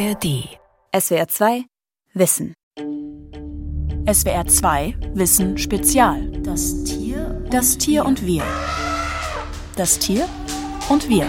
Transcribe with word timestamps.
ARD. 0.00 0.48
SWR 0.98 1.28
2 1.28 1.64
Wissen. 2.14 2.54
SWR 4.10 4.46
2 4.46 4.96
Wissen 5.12 5.58
Spezial. 5.58 6.30
Das 6.42 6.84
Tier. 6.84 7.44
Das 7.50 7.76
Tier 7.76 8.06
und 8.06 8.24
wir. 8.24 8.42
Das 9.76 9.98
Tier 9.98 10.26
und 10.88 11.06
wir. 11.10 11.26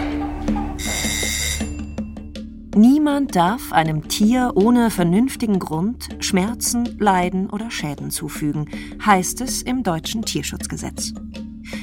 Niemand 2.73 3.35
darf 3.35 3.73
einem 3.73 4.07
Tier 4.07 4.53
ohne 4.55 4.89
vernünftigen 4.89 5.59
Grund 5.59 6.07
Schmerzen, 6.19 6.97
Leiden 6.97 7.49
oder 7.49 7.71
Schäden 7.71 8.09
zufügen, 8.09 8.69
heißt 9.05 9.41
es 9.41 9.63
im 9.63 9.83
deutschen 9.83 10.21
Tierschutzgesetz. 10.21 11.13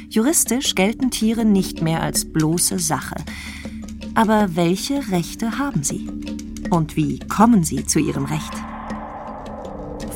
Juristisch 0.09 0.75
gelten 0.75 1.11
Tiere 1.11 1.45
nicht 1.45 1.83
mehr 1.83 2.01
als 2.01 2.33
bloße 2.33 2.79
Sache. 2.79 3.17
Aber 4.15 4.57
welche 4.57 5.11
Rechte 5.11 5.59
haben 5.59 5.83
sie? 5.83 6.09
Und 6.71 6.97
wie 6.97 7.19
kommen 7.21 7.65
sie 7.65 7.87
zu 7.87 7.99
ihrem 7.99 8.27
Recht? 8.27 8.53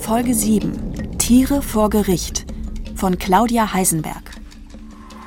Folge 0.01 0.35
7 0.35 1.19
Tiere 1.19 1.63
vor 1.63 1.89
Gericht 1.89 2.45
von 2.95 3.17
Claudia 3.19 3.73
Heisenberg. 3.73 4.23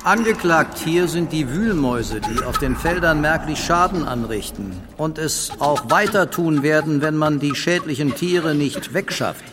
Angeklagt 0.04 0.78
hier 0.78 1.08
sind 1.08 1.32
die 1.32 1.48
Wühlmäuse, 1.48 2.20
die 2.20 2.44
auf 2.44 2.58
den 2.58 2.76
Feldern 2.76 3.20
merklich 3.20 3.58
Schaden 3.58 4.04
anrichten 4.04 4.72
und 4.96 5.18
es 5.18 5.50
auch 5.58 5.90
weiter 5.90 6.30
tun 6.30 6.62
werden, 6.62 7.02
wenn 7.02 7.16
man 7.16 7.40
die 7.40 7.56
schädlichen 7.56 8.14
Tiere 8.14 8.54
nicht 8.54 8.94
wegschafft. 8.94 9.44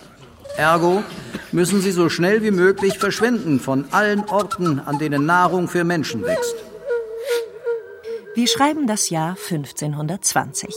Ergo 0.56 1.02
müssen 1.52 1.82
sie 1.82 1.92
so 1.92 2.08
schnell 2.10 2.44
wie 2.44 2.52
möglich 2.52 3.00
verschwinden 3.00 3.60
von 3.60 3.86
allen 3.90 4.26
Orten, 4.26 4.80
an 4.80 5.00
denen 5.00 5.26
Nahrung 5.26 5.68
für 5.68 5.84
Menschen 5.84 6.22
wächst. 6.24 6.56
Wir 8.36 8.48
schreiben 8.48 8.86
das 8.86 9.10
Jahr 9.10 9.38
1520. 9.50 10.76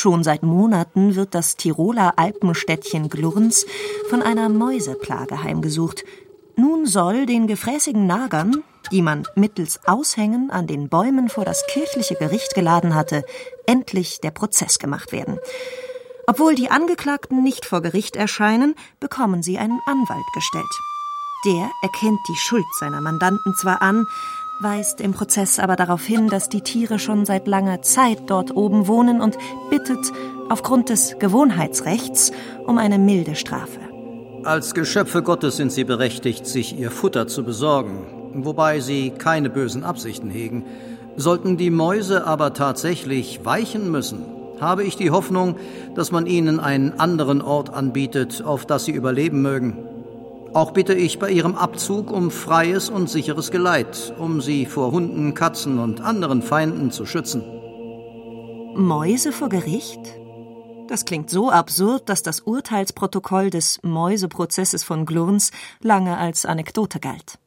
Schon 0.00 0.22
seit 0.22 0.44
Monaten 0.44 1.16
wird 1.16 1.34
das 1.34 1.56
Tiroler 1.56 2.12
Alpenstädtchen 2.20 3.08
Glurns 3.08 3.66
von 4.08 4.22
einer 4.22 4.48
Mäuseplage 4.48 5.42
heimgesucht. 5.42 6.04
Nun 6.54 6.86
soll 6.86 7.26
den 7.26 7.48
gefräßigen 7.48 8.06
Nagern, 8.06 8.62
die 8.92 9.02
man 9.02 9.26
mittels 9.34 9.80
Aushängen 9.88 10.52
an 10.52 10.68
den 10.68 10.88
Bäumen 10.88 11.28
vor 11.28 11.44
das 11.44 11.66
kirchliche 11.66 12.14
Gericht 12.14 12.54
geladen 12.54 12.94
hatte, 12.94 13.24
endlich 13.66 14.20
der 14.20 14.30
Prozess 14.30 14.78
gemacht 14.78 15.10
werden. 15.10 15.40
Obwohl 16.28 16.54
die 16.54 16.70
Angeklagten 16.70 17.42
nicht 17.42 17.64
vor 17.64 17.82
Gericht 17.82 18.14
erscheinen, 18.14 18.76
bekommen 19.00 19.42
sie 19.42 19.58
einen 19.58 19.80
Anwalt 19.84 20.26
gestellt. 20.32 20.64
Der 21.44 21.72
erkennt 21.82 22.20
die 22.28 22.36
Schuld 22.36 22.66
seiner 22.78 23.00
Mandanten 23.00 23.52
zwar 23.56 23.82
an, 23.82 24.06
weist 24.60 25.00
im 25.00 25.12
Prozess 25.12 25.58
aber 25.58 25.76
darauf 25.76 26.04
hin, 26.04 26.28
dass 26.28 26.48
die 26.48 26.62
Tiere 26.62 26.98
schon 26.98 27.24
seit 27.24 27.46
langer 27.46 27.82
Zeit 27.82 28.18
dort 28.26 28.56
oben 28.56 28.86
wohnen 28.88 29.20
und 29.20 29.36
bittet 29.70 30.12
aufgrund 30.48 30.88
des 30.88 31.16
Gewohnheitsrechts 31.18 32.32
um 32.66 32.78
eine 32.78 32.98
milde 32.98 33.36
Strafe. 33.36 33.80
Als 34.44 34.74
Geschöpfe 34.74 35.22
Gottes 35.22 35.56
sind 35.56 35.72
sie 35.72 35.84
berechtigt, 35.84 36.46
sich 36.46 36.78
ihr 36.78 36.90
Futter 36.90 37.26
zu 37.26 37.44
besorgen, 37.44 38.06
wobei 38.34 38.80
sie 38.80 39.10
keine 39.10 39.50
bösen 39.50 39.84
Absichten 39.84 40.30
hegen. 40.30 40.64
Sollten 41.16 41.56
die 41.56 41.70
Mäuse 41.70 42.26
aber 42.26 42.54
tatsächlich 42.54 43.44
weichen 43.44 43.90
müssen, 43.90 44.24
habe 44.60 44.84
ich 44.84 44.96
die 44.96 45.10
Hoffnung, 45.10 45.56
dass 45.94 46.10
man 46.10 46.26
ihnen 46.26 46.60
einen 46.60 46.98
anderen 46.98 47.42
Ort 47.42 47.72
anbietet, 47.72 48.42
auf 48.44 48.66
das 48.66 48.84
sie 48.84 48.92
überleben 48.92 49.42
mögen. 49.42 49.87
Auch 50.58 50.72
bitte 50.72 50.92
ich 50.92 51.20
bei 51.20 51.30
Ihrem 51.30 51.54
Abzug 51.54 52.10
um 52.10 52.32
freies 52.32 52.90
und 52.90 53.08
sicheres 53.08 53.52
Geleit, 53.52 54.12
um 54.18 54.40
Sie 54.40 54.66
vor 54.66 54.90
Hunden, 54.90 55.32
Katzen 55.32 55.78
und 55.78 56.00
anderen 56.00 56.42
Feinden 56.42 56.90
zu 56.90 57.06
schützen. 57.06 57.44
Mäuse 58.74 59.30
vor 59.30 59.50
Gericht? 59.50 60.00
Das 60.88 61.04
klingt 61.04 61.30
so 61.30 61.48
absurd, 61.52 62.08
dass 62.08 62.24
das 62.24 62.40
Urteilsprotokoll 62.40 63.50
des 63.50 63.78
Mäuseprozesses 63.84 64.82
von 64.82 65.06
Glurns 65.06 65.52
lange 65.80 66.18
als 66.18 66.44
Anekdote 66.44 66.98
galt. 66.98 67.38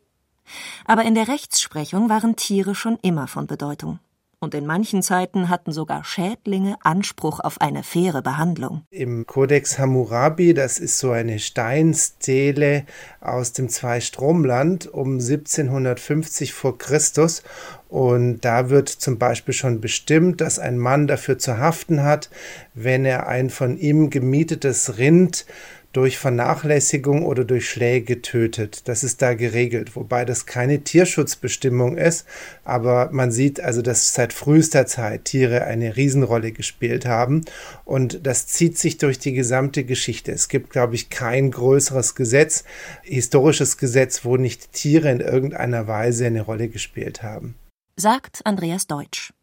Aber 0.86 1.04
in 1.04 1.14
der 1.14 1.28
Rechtsprechung 1.28 2.08
waren 2.08 2.38
Tiere 2.38 2.76
schon 2.76 2.98
immer 3.02 3.28
von 3.28 3.46
Bedeutung 3.46 4.00
und 4.42 4.56
in 4.56 4.66
manchen 4.66 5.04
Zeiten 5.04 5.50
hatten 5.50 5.72
sogar 5.72 6.04
Schädlinge 6.04 6.76
Anspruch 6.82 7.40
auf 7.40 7.62
eine 7.62 7.84
faire 7.84 8.24
Behandlung. 8.24 8.82
Im 8.90 9.28
Kodex 9.28 9.78
Hammurabi, 9.78 10.56
das 10.56 10.80
ist 10.80 10.98
so 10.98 11.12
eine 11.12 11.38
Steinstele 11.38 12.86
aus 13.22 13.54
dem 13.54 13.70
Zweistromland 13.70 14.88
um 14.88 15.20
1750 15.20 16.54
vor 16.54 16.78
Christus 16.80 17.44
und 17.88 18.40
da 18.42 18.70
wird 18.70 18.90
zum 18.90 19.20
Beispiel 19.20 19.54
schon 19.54 19.80
bestimmt, 19.80 20.42
dass 20.42 20.58
ein 20.58 20.80
Mann 20.80 21.06
dafür 21.08 21.38
zu 21.38 21.60
haften 21.60 22.02
hat, 22.04 22.32
wenn 22.74 23.06
er 23.06 23.28
ein 23.28 23.52
von 23.52 23.78
ihm 23.78 24.10
gemietetes 24.10 24.98
Rind 24.98 25.46
durch 25.94 26.18
Vernachlässigung 26.18 27.26
oder 27.26 27.44
durch 27.44 27.70
Schläge 27.70 28.22
tötet. 28.22 28.88
Das 28.88 29.04
ist 29.04 29.22
da 29.22 29.34
geregelt, 29.34 29.96
wobei 29.96 30.26
das 30.26 30.46
keine 30.46 30.84
Tierschutzbestimmung 30.84 31.98
ist, 31.98 32.26
aber 32.64 33.10
man 33.12 33.32
sieht 33.32 33.60
also, 33.60 33.82
dass 33.82 34.14
seit 34.14 34.34
frühester 34.34 34.86
Zeit 34.86 35.26
Tiere 35.26 35.66
eine 35.66 35.96
Riesenrolle 35.98 36.52
gespielt 36.52 37.06
haben 37.06 37.44
und 37.86 38.26
das 38.26 38.48
zieht 38.48 38.78
sich 38.78 38.98
durch 38.98 39.20
die 39.20 39.34
gesamte 39.34 39.84
Geschichte. 39.84 40.32
Es 40.32 40.48
gibt, 40.48 40.70
glaube 40.70 40.96
ich, 40.96 41.10
kein 41.10 41.52
größeres 41.52 42.16
Gesetz, 42.16 42.64
historisches 43.04 43.78
Gesetz, 43.78 44.24
wo 44.24 44.38
nicht 44.38 44.72
Tiere 44.72 45.12
in 45.12 45.20
irgendeiner 45.20 45.88
Weise 45.88 46.26
eine 46.26 46.42
Rolle 46.42 46.70
gespielt 46.70 47.24
haben. 47.24 47.56
Sagt 47.98 48.42
Andreas 48.46 48.88
Deutsch. 48.88 49.34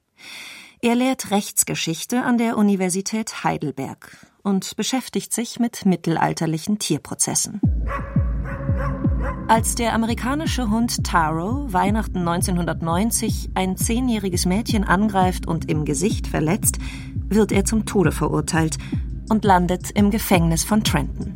Er 0.80 0.94
lehrt 0.94 1.30
Rechtsgeschichte 1.30 2.22
an 2.22 2.38
der 2.38 2.56
Universität 2.56 3.42
Heidelberg 3.44 4.27
und 4.48 4.76
beschäftigt 4.76 5.34
sich 5.34 5.60
mit 5.60 5.84
mittelalterlichen 5.84 6.78
Tierprozessen. 6.78 7.60
Als 9.46 9.74
der 9.74 9.94
amerikanische 9.94 10.70
Hund 10.70 11.04
Taro 11.04 11.70
Weihnachten 11.72 12.26
1990 12.26 13.50
ein 13.54 13.76
zehnjähriges 13.76 14.46
Mädchen 14.46 14.84
angreift 14.84 15.46
und 15.46 15.70
im 15.70 15.84
Gesicht 15.84 16.26
verletzt, 16.26 16.78
wird 17.28 17.52
er 17.52 17.64
zum 17.64 17.84
Tode 17.84 18.10
verurteilt 18.10 18.78
und 19.28 19.44
landet 19.44 19.90
im 19.90 20.10
Gefängnis 20.10 20.64
von 20.64 20.82
Trenton. 20.82 21.34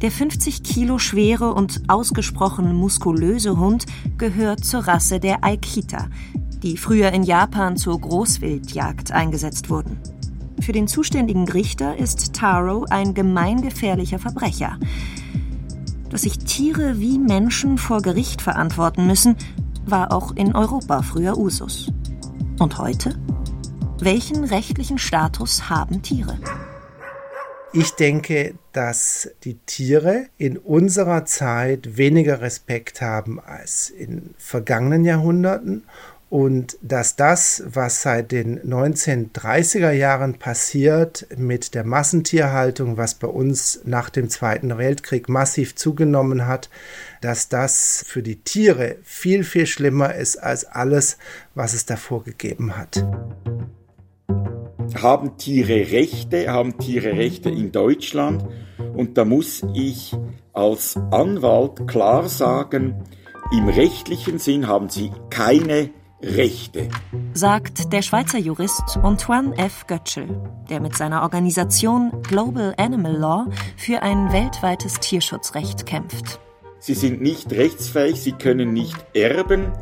Der 0.00 0.10
50 0.10 0.64
Kilo 0.64 0.98
schwere 0.98 1.54
und 1.54 1.82
ausgesprochen 1.86 2.74
muskulöse 2.74 3.56
Hund 3.58 3.86
gehört 4.18 4.64
zur 4.64 4.88
Rasse 4.88 5.20
der 5.20 5.44
Aikita, 5.44 6.08
die 6.64 6.76
früher 6.76 7.12
in 7.12 7.22
Japan 7.22 7.76
zur 7.76 8.00
Großwildjagd 8.00 9.12
eingesetzt 9.12 9.70
wurden. 9.70 10.00
Für 10.62 10.70
den 10.70 10.86
zuständigen 10.86 11.48
Richter 11.48 11.96
ist 11.96 12.34
Taro 12.34 12.86
ein 12.88 13.14
gemeingefährlicher 13.14 14.20
Verbrecher. 14.20 14.78
Dass 16.08 16.22
sich 16.22 16.38
Tiere 16.38 17.00
wie 17.00 17.18
Menschen 17.18 17.78
vor 17.78 18.00
Gericht 18.00 18.40
verantworten 18.40 19.08
müssen, 19.08 19.36
war 19.86 20.12
auch 20.12 20.36
in 20.36 20.54
Europa 20.54 21.02
früher 21.02 21.36
Usus. 21.36 21.90
Und 22.60 22.78
heute? 22.78 23.18
Welchen 23.98 24.44
rechtlichen 24.44 24.98
Status 24.98 25.68
haben 25.68 26.00
Tiere? 26.00 26.38
Ich 27.72 27.92
denke, 27.92 28.54
dass 28.72 29.30
die 29.42 29.54
Tiere 29.66 30.26
in 30.38 30.58
unserer 30.58 31.24
Zeit 31.24 31.96
weniger 31.96 32.40
Respekt 32.40 33.00
haben 33.00 33.40
als 33.40 33.90
in 33.90 34.34
vergangenen 34.36 35.04
Jahrhunderten 35.04 35.84
und 36.32 36.78
dass 36.80 37.14
das, 37.14 37.62
was 37.66 38.00
seit 38.00 38.32
den 38.32 38.58
1930er 38.62 39.90
Jahren 39.90 40.38
passiert 40.38 41.26
mit 41.36 41.74
der 41.74 41.84
Massentierhaltung, 41.84 42.96
was 42.96 43.16
bei 43.16 43.28
uns 43.28 43.82
nach 43.84 44.08
dem 44.08 44.30
Zweiten 44.30 44.78
Weltkrieg 44.78 45.28
massiv 45.28 45.74
zugenommen 45.74 46.46
hat, 46.46 46.70
dass 47.20 47.50
das 47.50 48.02
für 48.08 48.22
die 48.22 48.36
Tiere 48.36 48.96
viel, 49.02 49.44
viel 49.44 49.66
schlimmer 49.66 50.14
ist 50.14 50.36
als 50.36 50.64
alles, 50.64 51.18
was 51.54 51.74
es 51.74 51.84
davor 51.84 52.24
gegeben 52.24 52.78
hat. 52.78 53.04
Haben 55.02 55.36
Tiere 55.36 55.92
Rechte, 55.92 56.50
haben 56.50 56.78
Tiere 56.78 57.12
Rechte 57.12 57.50
in 57.50 57.72
Deutschland? 57.72 58.42
Und 58.94 59.18
da 59.18 59.26
muss 59.26 59.66
ich 59.74 60.16
als 60.54 60.96
Anwalt 61.10 61.86
klar 61.86 62.26
sagen, 62.30 63.04
im 63.52 63.68
rechtlichen 63.68 64.38
Sinn 64.38 64.66
haben 64.66 64.88
sie 64.88 65.10
keine 65.28 65.74
Rechte. 65.74 66.01
Rechte. 66.22 66.88
Sagt 67.34 67.92
der 67.92 68.02
Schweizer 68.02 68.38
Jurist 68.38 68.96
Antoine 69.02 69.56
F. 69.58 69.86
Götschel, 69.88 70.28
der 70.70 70.80
mit 70.80 70.96
seiner 70.96 71.22
Organisation 71.22 72.22
Global 72.22 72.74
Animal 72.76 73.16
Law 73.16 73.46
für 73.76 74.02
ein 74.02 74.32
weltweites 74.32 75.00
Tierschutzrecht 75.00 75.84
kämpft. 75.84 76.38
Sie 76.78 76.94
sind 76.94 77.20
nicht 77.20 77.50
rechtsfähig, 77.52 78.20
sie 78.20 78.32
können 78.32 78.72
nicht 78.72 78.96
erben, 79.14 79.72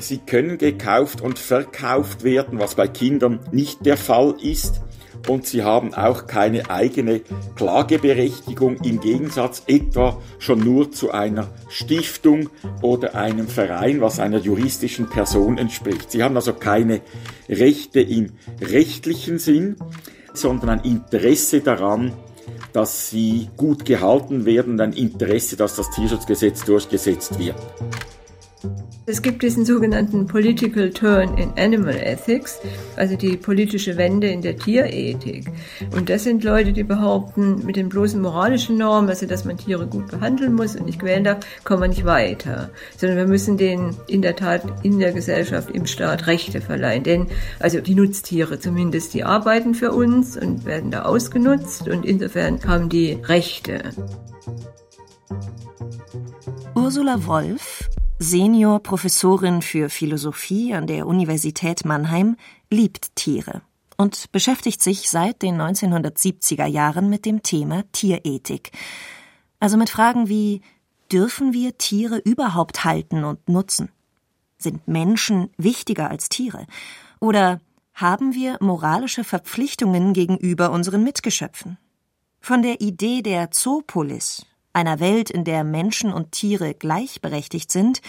sie 0.00 0.18
können 0.18 0.58
gekauft 0.58 1.20
und 1.20 1.38
verkauft 1.38 2.22
werden, 2.22 2.60
was 2.60 2.76
bei 2.76 2.86
Kindern 2.86 3.40
nicht 3.50 3.84
der 3.84 3.96
Fall 3.96 4.36
ist 4.40 4.82
und 5.28 5.46
sie 5.46 5.62
haben 5.62 5.94
auch 5.94 6.26
keine 6.26 6.70
eigene 6.70 7.20
Klageberechtigung 7.56 8.78
im 8.82 9.00
Gegensatz 9.00 9.62
etwa 9.66 10.20
schon 10.38 10.60
nur 10.60 10.92
zu 10.92 11.10
einer 11.10 11.48
Stiftung 11.68 12.50
oder 12.82 13.14
einem 13.14 13.48
Verein, 13.48 14.00
was 14.00 14.20
einer 14.20 14.38
juristischen 14.38 15.08
Person 15.08 15.58
entspricht. 15.58 16.10
Sie 16.10 16.22
haben 16.22 16.36
also 16.36 16.52
keine 16.52 17.00
Rechte 17.48 18.00
im 18.00 18.32
rechtlichen 18.60 19.38
Sinn. 19.38 19.76
sondern 20.32 20.70
ein 20.70 20.84
Interesse 20.84 21.60
daran, 21.60 22.12
dass 22.72 23.10
sie 23.10 23.48
gut 23.56 23.84
gehalten 23.84 24.44
werden 24.44 24.80
ein 24.80 24.92
Interesse, 24.92 25.56
dass 25.56 25.76
das 25.76 25.90
Tierschutzgesetz 25.90 26.64
durchgesetzt 26.64 27.38
wird. 27.38 27.56
Es 29.10 29.22
gibt 29.22 29.42
diesen 29.42 29.64
sogenannten 29.64 30.28
Political 30.28 30.90
Turn 30.90 31.36
in 31.36 31.50
Animal 31.58 31.96
Ethics, 31.96 32.60
also 32.94 33.16
die 33.16 33.36
politische 33.36 33.96
Wende 33.96 34.28
in 34.28 34.40
der 34.40 34.56
Tierethik. 34.56 35.50
Und 35.90 36.08
das 36.08 36.22
sind 36.22 36.44
Leute, 36.44 36.72
die 36.72 36.84
behaupten, 36.84 37.66
mit 37.66 37.74
den 37.74 37.88
bloßen 37.88 38.20
moralischen 38.20 38.78
Normen, 38.78 39.10
also 39.10 39.26
dass 39.26 39.44
man 39.44 39.58
Tiere 39.58 39.88
gut 39.88 40.06
behandeln 40.06 40.54
muss 40.54 40.76
und 40.76 40.86
nicht 40.86 41.00
quälen 41.00 41.24
darf, 41.24 41.38
kommen 41.64 41.82
wir 41.82 41.88
nicht 41.88 42.04
weiter. 42.04 42.70
Sondern 42.96 43.18
wir 43.18 43.26
müssen 43.26 43.56
denen 43.56 43.96
in 44.06 44.22
der 44.22 44.36
Tat 44.36 44.62
in 44.84 45.00
der 45.00 45.10
Gesellschaft, 45.10 45.72
im 45.72 45.86
Staat 45.86 46.28
Rechte 46.28 46.60
verleihen. 46.60 47.02
Denn, 47.02 47.26
also 47.58 47.80
die 47.80 47.96
Nutztiere 47.96 48.60
zumindest, 48.60 49.12
die 49.12 49.24
arbeiten 49.24 49.74
für 49.74 49.90
uns 49.90 50.36
und 50.36 50.64
werden 50.66 50.92
da 50.92 51.02
ausgenutzt 51.02 51.88
und 51.88 52.06
insofern 52.06 52.60
haben 52.64 52.88
die 52.88 53.14
Rechte. 53.24 53.90
Ursula 56.76 57.26
Wolf 57.26 57.89
Seniorprofessorin 58.22 59.62
für 59.62 59.88
Philosophie 59.88 60.74
an 60.74 60.86
der 60.86 61.06
Universität 61.06 61.86
Mannheim, 61.86 62.36
liebt 62.68 63.16
Tiere 63.16 63.62
und 63.96 64.30
beschäftigt 64.30 64.82
sich 64.82 65.08
seit 65.08 65.40
den 65.40 65.58
1970er 65.58 66.66
Jahren 66.66 67.08
mit 67.08 67.24
dem 67.24 67.42
Thema 67.42 67.82
Tierethik. 67.92 68.72
Also 69.58 69.78
mit 69.78 69.88
Fragen 69.88 70.28
wie 70.28 70.60
dürfen 71.10 71.54
wir 71.54 71.78
Tiere 71.78 72.18
überhaupt 72.18 72.84
halten 72.84 73.24
und 73.24 73.48
nutzen? 73.48 73.88
Sind 74.58 74.86
Menschen 74.86 75.48
wichtiger 75.56 76.10
als 76.10 76.28
Tiere? 76.28 76.66
Oder 77.20 77.62
haben 77.94 78.34
wir 78.34 78.58
moralische 78.60 79.24
Verpflichtungen 79.24 80.12
gegenüber 80.12 80.72
unseren 80.72 81.04
Mitgeschöpfen? 81.04 81.78
Von 82.38 82.60
der 82.60 82.82
Idee 82.82 83.22
der 83.22 83.50
Zoopolis, 83.50 84.44
einer 84.72 85.00
Welt, 85.00 85.30
in 85.30 85.44
der 85.44 85.64
Menschen 85.64 86.12
und 86.12 86.32
Tiere 86.32 86.74
gleichberechtigt 86.74 87.70
sind, 87.70 88.00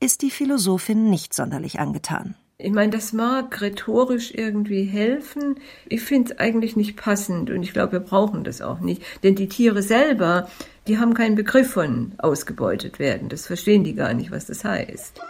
ist 0.00 0.22
die 0.22 0.30
Philosophin 0.30 1.10
nicht 1.10 1.34
sonderlich 1.34 1.80
angetan. 1.80 2.34
Ich 2.56 2.72
meine, 2.72 2.92
das 2.92 3.12
mag 3.12 3.60
rhetorisch 3.60 4.32
irgendwie 4.32 4.84
helfen. 4.84 5.56
Ich 5.88 6.02
finde 6.02 6.32
es 6.32 6.38
eigentlich 6.38 6.76
nicht 6.76 6.96
passend 6.96 7.50
und 7.50 7.62
ich 7.62 7.72
glaube, 7.72 7.92
wir 7.92 8.00
brauchen 8.00 8.44
das 8.44 8.62
auch 8.62 8.80
nicht. 8.80 9.02
Denn 9.22 9.34
die 9.34 9.48
Tiere 9.48 9.82
selber, 9.82 10.48
die 10.86 10.98
haben 10.98 11.14
keinen 11.14 11.34
Begriff 11.34 11.72
von 11.72 12.12
ausgebeutet 12.18 12.98
werden. 12.98 13.28
Das 13.28 13.46
verstehen 13.46 13.82
die 13.82 13.94
gar 13.94 14.14
nicht, 14.14 14.30
was 14.30 14.46
das 14.46 14.64
heißt. 14.64 15.20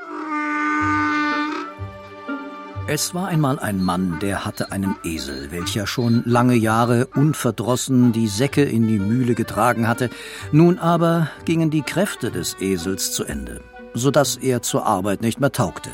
Es 2.86 3.14
war 3.14 3.28
einmal 3.28 3.58
ein 3.58 3.82
Mann, 3.82 4.19
der 4.20 4.44
hatte 4.44 4.70
einen 4.70 4.94
Esel, 5.04 5.50
welcher 5.50 5.86
schon 5.86 6.22
lange 6.26 6.54
Jahre 6.54 7.06
unverdrossen 7.06 8.12
die 8.12 8.28
Säcke 8.28 8.62
in 8.62 8.86
die 8.86 8.98
Mühle 8.98 9.34
getragen 9.34 9.88
hatte. 9.88 10.10
Nun 10.52 10.78
aber 10.78 11.31
gingen 11.46 11.70
die 11.70 11.81
Kräfte 11.81 12.31
des 12.31 12.60
Esels 12.60 13.12
zu 13.12 13.25
Ende, 13.25 13.62
so 13.94 14.10
dass 14.10 14.36
er 14.36 14.60
zur 14.60 14.84
Arbeit 14.84 15.22
nicht 15.22 15.40
mehr 15.40 15.50
taugte. 15.50 15.88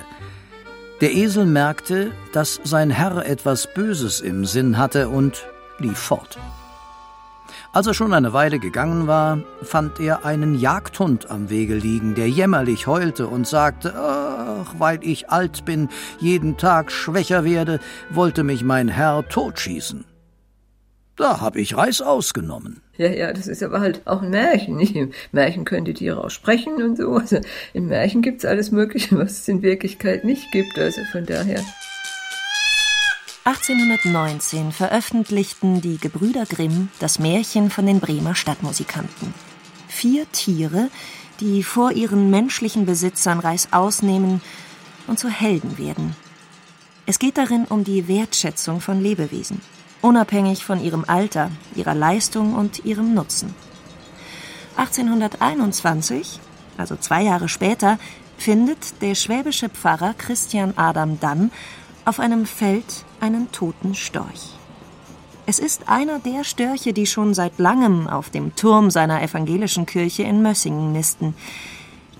Der 1.00 1.14
Esel 1.14 1.46
merkte, 1.46 2.10
dass 2.32 2.60
sein 2.64 2.90
Herr 2.90 3.25
etwas 3.25 3.72
Böses 3.72 4.20
im 4.20 4.44
Sinn 4.44 4.76
hatte 4.76 5.10
und 5.10 5.46
lief 5.78 5.96
fort. 5.96 6.38
Als 7.72 7.87
er 7.87 7.94
schon 7.94 8.12
eine 8.12 8.32
Weile 8.32 8.58
gegangen 8.58 9.06
war, 9.06 9.44
fand 9.62 10.00
er 10.00 10.25
einen 10.25 10.58
Jagdhund 10.58 11.31
am 11.31 11.50
Wege 11.50 11.75
liegen, 11.75 12.17
der 12.17 12.28
jämmerlich 12.28 12.88
heulte 12.88 13.28
und 13.28 13.46
sagte, 13.46 13.94
ach, 13.94 14.75
weil 14.78 14.99
ich 15.02 15.31
alt 15.31 15.64
bin, 15.64 15.88
jeden 16.19 16.56
Tag 16.56 16.90
schwächer 16.90 17.44
werde, 17.44 17.78
wollte 18.11 18.43
mich 18.43 18.64
mein 18.64 18.88
Herr 18.88 19.28
totschießen. 19.28 20.05
Da 21.14 21.40
hab 21.40 21.55
ich 21.55 21.76
Reis 21.76 22.02
ausgenommen. 22.02 22.82
Ja, 22.96 23.08
ja, 23.08 23.32
das 23.32 23.46
ist 23.46 23.62
aber 23.62 23.78
halt 23.78 24.02
auch 24.05 24.23
ein 24.23 24.31
Märchen. 24.31 24.81
Im 24.81 25.12
Märchen 25.31 25.64
können 25.64 25.84
die 25.84 25.94
Tiere 25.94 26.25
auch 26.25 26.31
sprechen 26.31 26.82
und 26.82 26.96
so. 26.96 27.14
Also 27.14 27.38
im 27.73 27.87
Märchen 27.87 28.20
gibt's 28.20 28.44
alles 28.44 28.73
Mögliche, 28.73 29.16
was 29.16 29.32
es 29.32 29.49
in 29.49 29.62
Wirklichkeit 29.62 30.25
nicht 30.25 30.50
gibt. 30.50 30.76
Also 30.76 31.02
von 31.12 31.25
daher. 31.25 31.62
1819 33.44 34.70
veröffentlichten 34.70 35.81
die 35.81 35.96
Gebrüder 35.96 36.44
Grimm 36.44 36.90
das 36.98 37.19
Märchen 37.19 37.70
von 37.70 37.87
den 37.87 37.98
Bremer 37.98 38.34
Stadtmusikanten. 38.34 39.32
Vier 39.88 40.31
Tiere, 40.31 40.90
die 41.40 41.62
vor 41.62 41.92
ihren 41.92 42.28
menschlichen 42.28 42.84
Besitzern 42.84 43.38
Reis 43.40 43.69
ausnehmen 43.72 44.42
und 45.06 45.19
zu 45.19 45.31
Helden 45.31 45.78
werden. 45.78 46.14
Es 47.06 47.19
geht 47.19 47.38
darin 47.38 47.64
um 47.64 47.82
die 47.82 48.08
Wertschätzung 48.08 48.82
von 48.82 49.00
Lebewesen, 49.00 49.62
unabhängig 50.02 50.66
von 50.66 50.84
ihrem 50.84 51.04
Alter, 51.06 51.50
ihrer 51.75 51.94
Leistung 51.94 52.54
und 52.54 52.84
ihrem 52.84 53.14
Nutzen. 53.14 53.54
1821, 54.76 56.40
also 56.76 56.94
zwei 56.94 57.22
Jahre 57.22 57.48
später, 57.48 57.98
findet 58.37 59.00
der 59.00 59.14
schwäbische 59.14 59.70
Pfarrer 59.70 60.12
Christian 60.12 60.75
Adam 60.76 61.19
Dann 61.20 61.50
auf 62.11 62.19
einem 62.19 62.45
Feld 62.45 63.05
einen 63.21 63.53
toten 63.53 63.95
Storch. 63.95 64.59
Es 65.47 65.61
ist 65.61 65.89
einer 65.89 66.19
der 66.19 66.43
Störche, 66.43 66.93
die 66.93 67.07
schon 67.07 67.35
seit 67.35 67.61
langem 67.61 68.09
auf 68.09 68.31
dem 68.31 68.57
Turm 68.57 68.91
seiner 68.91 69.23
evangelischen 69.23 69.87
Kirche 69.87 70.25
in 70.25 70.43
Mössingen 70.43 70.91
nisten. 70.91 71.37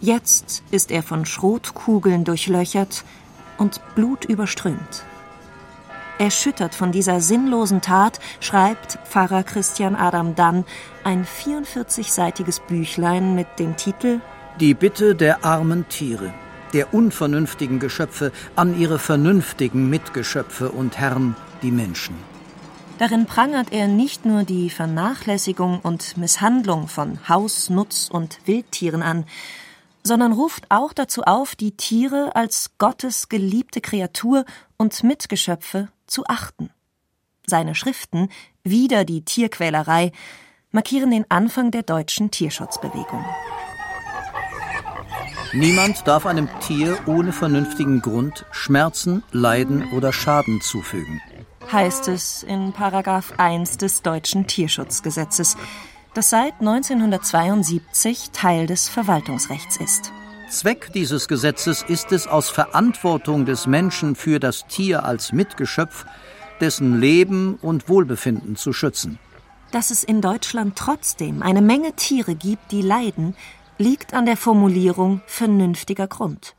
Jetzt 0.01 0.63
ist 0.71 0.93
er 0.93 1.03
von 1.03 1.27
Schrotkugeln 1.27 2.23
durchlöchert 2.23 3.03
und 3.59 3.81
blutüberströmt. 3.97 5.03
Erschüttert 6.21 6.77
von 6.77 6.93
dieser 6.93 7.21
sinnlosen 7.21 7.81
Tat 7.81 8.21
schreibt 8.39 8.97
Pfarrer 9.09 9.43
Christian 9.43 9.97
Adam 9.97 10.37
Dann 10.37 10.65
ein 11.03 11.27
44-seitiges 11.27 12.61
Büchlein 12.61 13.35
mit 13.35 13.59
dem 13.59 13.77
Titel 13.77 14.21
Die 14.61 14.75
Bitte 14.75 15.17
der 15.17 15.45
armen 15.45 15.89
Tiere 15.89 16.33
der 16.73 16.95
unvernünftigen 16.95 17.79
Geschöpfe 17.79 18.33
an 18.57 18.79
ihre 18.79 18.99
vernünftigen 18.99 19.89
Mitgeschöpfe 19.91 20.71
und 20.71 20.99
Herren, 20.99 21.37
die 21.63 21.71
Menschen. 21.71 22.15
Darin 22.99 23.25
prangert 23.25 23.73
er 23.73 23.89
nicht 23.89 24.27
nur 24.27 24.45
die 24.45 24.69
Vernachlässigung 24.69 25.81
und 25.81 26.19
Misshandlung 26.19 26.87
von 26.87 27.29
Haus-, 27.29 27.71
Nutz- 27.71 28.11
und 28.11 28.39
Wildtieren 28.47 29.03
an, 29.03 29.25
sondern 30.03 30.33
ruft 30.33 30.71
auch 30.71 30.93
dazu 30.93 31.23
auf, 31.23 31.55
die 31.55 31.77
Tiere 31.77 32.37
als 32.37 32.73
Gottes 32.79 33.29
geliebte 33.29 33.81
Kreatur 33.81 34.45
und 34.77 35.03
Mitgeschöpfe 35.03 35.89
zu 36.07 36.25
achten. 36.27 36.71
Seine 37.47 37.75
Schriften 37.75 38.29
Wider 38.65 39.05
die 39.05 39.25
Tierquälerei 39.25 40.13
markieren 40.71 41.11
den 41.11 41.25
Anfang 41.31 41.71
der 41.71 41.83
deutschen 41.83 42.31
Tierschutzbewegung. 42.31 43.25
Niemand 45.53 46.07
darf 46.07 46.27
einem 46.27 46.49
Tier 46.61 46.97
ohne 47.07 47.33
vernünftigen 47.33 48.01
Grund 48.01 48.47
Schmerzen, 48.53 49.25
Leiden 49.33 49.91
oder 49.93 50.13
Schaden 50.13 50.61
zufügen. 50.61 51.21
Heißt 51.73 52.07
es 52.07 52.45
in 52.45 52.73
Paragraph 52.73 53.33
1 53.37 53.77
des 53.77 54.03
deutschen 54.03 54.47
Tierschutzgesetzes, 54.47 55.57
das 56.15 56.31
seit 56.31 56.61
1972 56.61 58.31
Teil 58.33 58.69
des 58.69 58.89
Verwaltungsrechts 58.89 59.77
ist. 59.79 60.13
Zweck 60.49 60.93
dieses 60.93 61.27
Gesetzes 61.27 61.83
ist 61.83 62.13
es, 62.13 62.29
aus 62.29 62.49
Verantwortung 62.49 63.45
des 63.45 63.67
Menschen 63.67 64.15
für 64.15 64.39
das 64.39 64.69
Tier 64.69 65.05
als 65.05 65.33
Mitgeschöpf 65.33 66.07
dessen 66.61 67.01
Leben 67.01 67.57
und 67.57 67.89
Wohlbefinden 67.89 68.55
zu 68.55 68.73
schützen. 68.73 69.19
Dass 69.73 69.91
es 69.91 70.05
in 70.05 70.21
Deutschland 70.21 70.77
trotzdem 70.77 71.43
eine 71.43 71.63
Menge 71.63 71.93
Tiere 71.95 72.35
gibt, 72.35 72.71
die 72.73 72.83
leiden, 72.83 73.37
liegt 73.81 74.13
an 74.13 74.27
der 74.27 74.37
Formulierung 74.37 75.23
vernünftiger 75.27 76.07
Grund. 76.07 76.55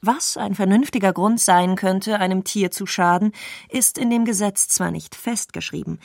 Was 0.00 0.36
ein 0.36 0.54
vernünftiger 0.54 1.12
Grund 1.12 1.40
sein 1.40 1.74
könnte, 1.74 2.20
einem 2.20 2.44
Tier 2.44 2.70
zu 2.70 2.86
schaden, 2.86 3.32
ist 3.68 3.98
in 3.98 4.08
dem 4.08 4.24
Gesetz 4.24 4.68
zwar 4.68 4.92
nicht 4.92 5.16
festgeschrieben, 5.16 5.98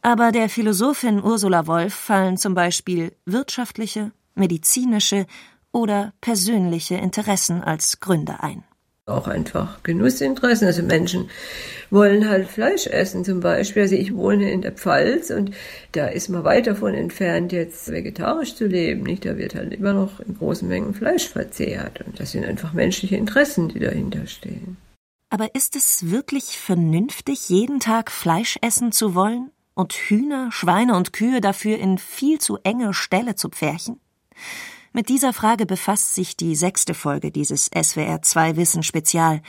aber 0.00 0.32
der 0.32 0.48
Philosophin 0.48 1.22
Ursula 1.22 1.66
Wolf 1.66 1.92
fallen 1.92 2.38
zum 2.38 2.54
Beispiel 2.54 3.14
wirtschaftliche, 3.26 4.12
medizinische 4.34 5.26
oder 5.72 6.14
persönliche 6.22 6.94
Interessen 6.94 7.62
als 7.62 8.00
Gründe 8.00 8.42
ein 8.42 8.64
auch 9.06 9.26
einfach 9.26 9.82
Genussinteressen. 9.82 10.66
Also 10.66 10.82
Menschen 10.82 11.28
wollen 11.90 12.28
halt 12.28 12.48
Fleisch 12.48 12.86
essen 12.86 13.24
zum 13.24 13.40
Beispiel. 13.40 13.82
Also 13.82 13.96
ich 13.96 14.14
wohne 14.14 14.50
in 14.50 14.62
der 14.62 14.72
Pfalz 14.72 15.30
und 15.30 15.50
da 15.92 16.06
ist 16.06 16.28
man 16.28 16.44
weit 16.44 16.68
davon 16.68 16.94
entfernt, 16.94 17.52
jetzt 17.52 17.90
vegetarisch 17.90 18.54
zu 18.54 18.66
leben. 18.66 19.02
Nicht? 19.02 19.24
Da 19.24 19.36
wird 19.36 19.54
halt 19.54 19.72
immer 19.72 19.92
noch 19.92 20.20
in 20.20 20.36
großen 20.36 20.68
Mengen 20.68 20.94
Fleisch 20.94 21.28
verzehrt. 21.28 22.00
Und 22.06 22.20
das 22.20 22.32
sind 22.32 22.44
einfach 22.44 22.72
menschliche 22.72 23.16
Interessen, 23.16 23.68
die 23.68 23.80
dahinter 23.80 24.26
stehen. 24.26 24.76
Aber 25.30 25.54
ist 25.54 25.76
es 25.76 26.10
wirklich 26.10 26.58
vernünftig, 26.58 27.48
jeden 27.48 27.80
Tag 27.80 28.12
Fleisch 28.12 28.58
essen 28.60 28.92
zu 28.92 29.14
wollen 29.14 29.50
und 29.74 29.94
Hühner, 29.94 30.52
Schweine 30.52 30.94
und 30.94 31.12
Kühe 31.12 31.40
dafür 31.40 31.78
in 31.78 31.98
viel 31.98 32.38
zu 32.38 32.58
enge 32.62 32.94
Ställe 32.94 33.34
zu 33.34 33.48
pferchen? 33.48 33.98
Mit 34.94 35.08
dieser 35.08 35.32
Frage 35.32 35.64
befasst 35.64 36.14
sich 36.14 36.36
die 36.36 36.54
sechste 36.54 36.92
Folge 36.92 37.30
dieses 37.30 37.70
SWR 37.74 38.20
2 38.20 38.56
Wissen 38.56 38.82
Spezial. 38.82 39.40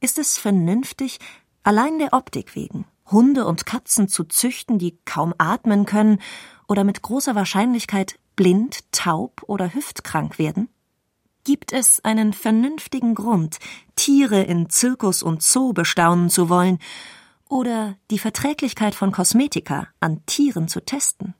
Ist 0.00 0.18
es 0.18 0.38
vernünftig, 0.38 1.20
allein 1.62 2.00
der 2.00 2.12
Optik 2.12 2.56
wegen, 2.56 2.84
Hunde 3.08 3.46
und 3.46 3.64
Katzen 3.64 4.08
zu 4.08 4.24
züchten, 4.24 4.80
die 4.80 4.98
kaum 5.04 5.34
atmen 5.38 5.86
können 5.86 6.18
oder 6.66 6.82
mit 6.82 7.00
großer 7.00 7.36
Wahrscheinlichkeit 7.36 8.18
blind, 8.34 8.80
taub 8.90 9.42
oder 9.46 9.72
hüftkrank 9.72 10.40
werden? 10.40 10.68
Gibt 11.44 11.72
es 11.72 12.04
einen 12.04 12.32
vernünftigen 12.32 13.14
Grund, 13.14 13.58
Tiere 13.94 14.42
in 14.42 14.68
Zirkus 14.68 15.22
und 15.22 15.44
Zoo 15.44 15.72
bestaunen 15.72 16.28
zu 16.28 16.48
wollen 16.48 16.80
oder 17.48 17.96
die 18.10 18.18
Verträglichkeit 18.18 18.96
von 18.96 19.12
Kosmetika 19.12 19.86
an 20.00 20.26
Tieren 20.26 20.66
zu 20.66 20.80
testen? 20.84 21.34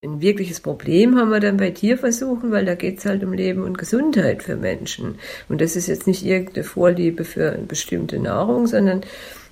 Ein 0.00 0.20
wirkliches 0.20 0.60
Problem 0.60 1.18
haben 1.18 1.30
wir 1.30 1.40
dann 1.40 1.56
bei 1.56 1.72
Tierversuchen, 1.72 2.52
weil 2.52 2.64
da 2.64 2.76
geht 2.76 2.98
es 2.98 3.04
halt 3.04 3.24
um 3.24 3.32
Leben 3.32 3.64
und 3.64 3.78
Gesundheit 3.78 4.44
für 4.44 4.54
Menschen. 4.54 5.18
Und 5.48 5.60
das 5.60 5.74
ist 5.74 5.88
jetzt 5.88 6.06
nicht 6.06 6.24
irgendeine 6.24 6.62
Vorliebe 6.62 7.24
für 7.24 7.50
eine 7.50 7.64
bestimmte 7.64 8.20
Nahrung, 8.20 8.68
sondern 8.68 9.00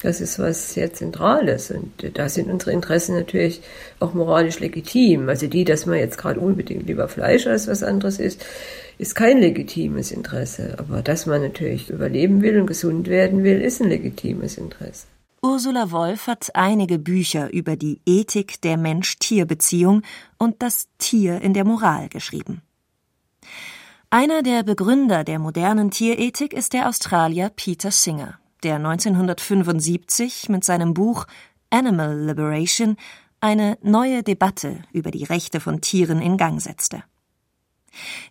das 0.03 0.21
ist 0.21 0.39
was 0.39 0.73
sehr 0.73 0.93
Zentrales. 0.93 1.73
Und 1.73 1.91
da 2.17 2.29
sind 2.29 2.49
unsere 2.49 2.71
Interessen 2.71 3.17
natürlich 3.17 3.61
auch 3.99 4.15
moralisch 4.15 4.61
legitim. 4.61 5.29
Also 5.29 5.49
die, 5.49 5.65
dass 5.65 5.85
man 5.85 5.99
jetzt 5.99 6.17
gerade 6.17 6.39
unbedingt 6.39 6.87
lieber 6.87 7.09
Fleisch 7.09 7.49
als 7.49 7.67
was 7.67 7.83
anderes 7.83 8.21
isst, 8.21 8.47
ist 8.99 9.17
kein 9.17 9.39
legitimes 9.39 10.13
Interesse. 10.13 10.77
Aber 10.79 11.03
dass 11.03 11.27
man 11.27 11.43
natürlich 11.43 11.91
überleben 11.91 12.41
will 12.43 12.61
und 12.61 12.69
gesund 12.69 13.09
werden 13.09 13.43
will, 13.43 13.61
ist 13.61 13.83
ein 13.83 13.89
legitimes 13.89 14.59
Interesse. 14.59 15.09
Ursula 15.43 15.91
Wolf 15.91 16.27
hat 16.27 16.55
einige 16.55 16.99
Bücher 16.99 17.53
über 17.53 17.77
die 17.77 18.01
Ethik 18.07 18.61
der 18.63 18.77
Mensch-Tier-Beziehung 18.77 20.03
und 20.39 20.63
das 20.63 20.89
Tier 20.99 21.41
in 21.41 21.55
der 21.55 21.65
Moral 21.65 22.09
geschrieben. 22.09 22.63
Einer 24.11 24.43
der 24.43 24.63
Begründer 24.63 25.25
der 25.25 25.39
modernen 25.39 25.91
Tierethik 25.91 26.53
ist 26.53 26.73
der 26.73 26.89
Australier 26.89 27.51
Peter 27.55 27.91
Singer, 27.91 28.39
der 28.63 28.77
1975 28.77 30.49
mit 30.49 30.65
seinem 30.65 30.95
Buch 30.95 31.27
Animal 31.71 32.19
Liberation 32.19 32.97
eine 33.41 33.77
neue 33.83 34.23
Debatte 34.23 34.83
über 34.93 35.11
die 35.11 35.25
Rechte 35.25 35.61
von 35.61 35.81
Tieren 35.81 36.23
in 36.23 36.37
Gang 36.37 36.61
setzte. 36.61 37.03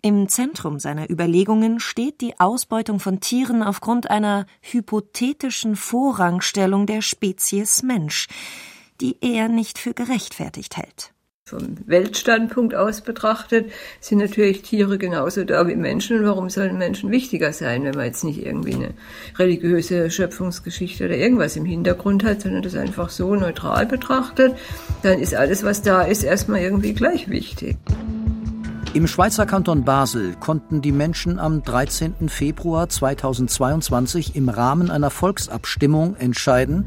Im 0.02 0.28
Zentrum 0.28 0.78
seiner 0.78 1.10
Überlegungen 1.10 1.80
steht 1.80 2.20
die 2.20 2.38
Ausbeutung 2.38 3.00
von 3.00 3.20
Tieren 3.20 3.62
aufgrund 3.62 4.10
einer 4.10 4.46
hypothetischen 4.60 5.76
Vorrangstellung 5.76 6.86
der 6.86 7.02
Spezies 7.02 7.82
Mensch, 7.82 8.28
die 9.00 9.16
er 9.20 9.48
nicht 9.48 9.78
für 9.78 9.94
gerechtfertigt 9.94 10.76
hält. 10.76 11.12
Vom 11.48 11.76
Weltstandpunkt 11.86 12.74
aus 12.74 13.02
betrachtet 13.02 13.70
sind 14.00 14.18
natürlich 14.18 14.62
Tiere 14.62 14.98
genauso 14.98 15.44
da 15.44 15.68
wie 15.68 15.76
Menschen. 15.76 16.18
Und 16.18 16.26
warum 16.26 16.50
sollen 16.50 16.76
Menschen 16.76 17.12
wichtiger 17.12 17.52
sein, 17.52 17.84
wenn 17.84 17.94
man 17.94 18.06
jetzt 18.06 18.24
nicht 18.24 18.44
irgendwie 18.44 18.74
eine 18.74 18.94
religiöse 19.38 20.10
Schöpfungsgeschichte 20.10 21.04
oder 21.04 21.14
irgendwas 21.16 21.54
im 21.54 21.64
Hintergrund 21.64 22.24
hat, 22.24 22.40
sondern 22.40 22.62
das 22.62 22.74
einfach 22.74 23.10
so 23.10 23.36
neutral 23.36 23.86
betrachtet, 23.86 24.56
dann 25.04 25.20
ist 25.20 25.36
alles, 25.36 25.62
was 25.62 25.82
da 25.82 26.02
ist, 26.02 26.24
erstmal 26.24 26.62
irgendwie 26.62 26.94
gleich 26.94 27.30
wichtig. 27.30 27.76
Im 28.96 29.06
Schweizer 29.06 29.44
Kanton 29.44 29.84
Basel 29.84 30.36
konnten 30.40 30.80
die 30.80 30.90
Menschen 30.90 31.38
am 31.38 31.62
13. 31.62 32.30
Februar 32.30 32.88
2022 32.88 34.34
im 34.34 34.48
Rahmen 34.48 34.90
einer 34.90 35.10
Volksabstimmung 35.10 36.16
entscheiden, 36.16 36.86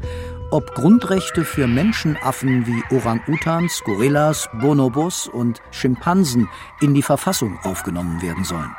ob 0.50 0.74
Grundrechte 0.74 1.44
für 1.44 1.68
Menschenaffen 1.68 2.66
wie 2.66 2.82
Orang-Utans, 2.92 3.82
Gorillas, 3.84 4.48
Bonobos 4.60 5.28
und 5.28 5.60
Schimpansen 5.70 6.48
in 6.80 6.94
die 6.94 7.02
Verfassung 7.02 7.60
aufgenommen 7.62 8.20
werden 8.20 8.42
sollen. 8.42 8.74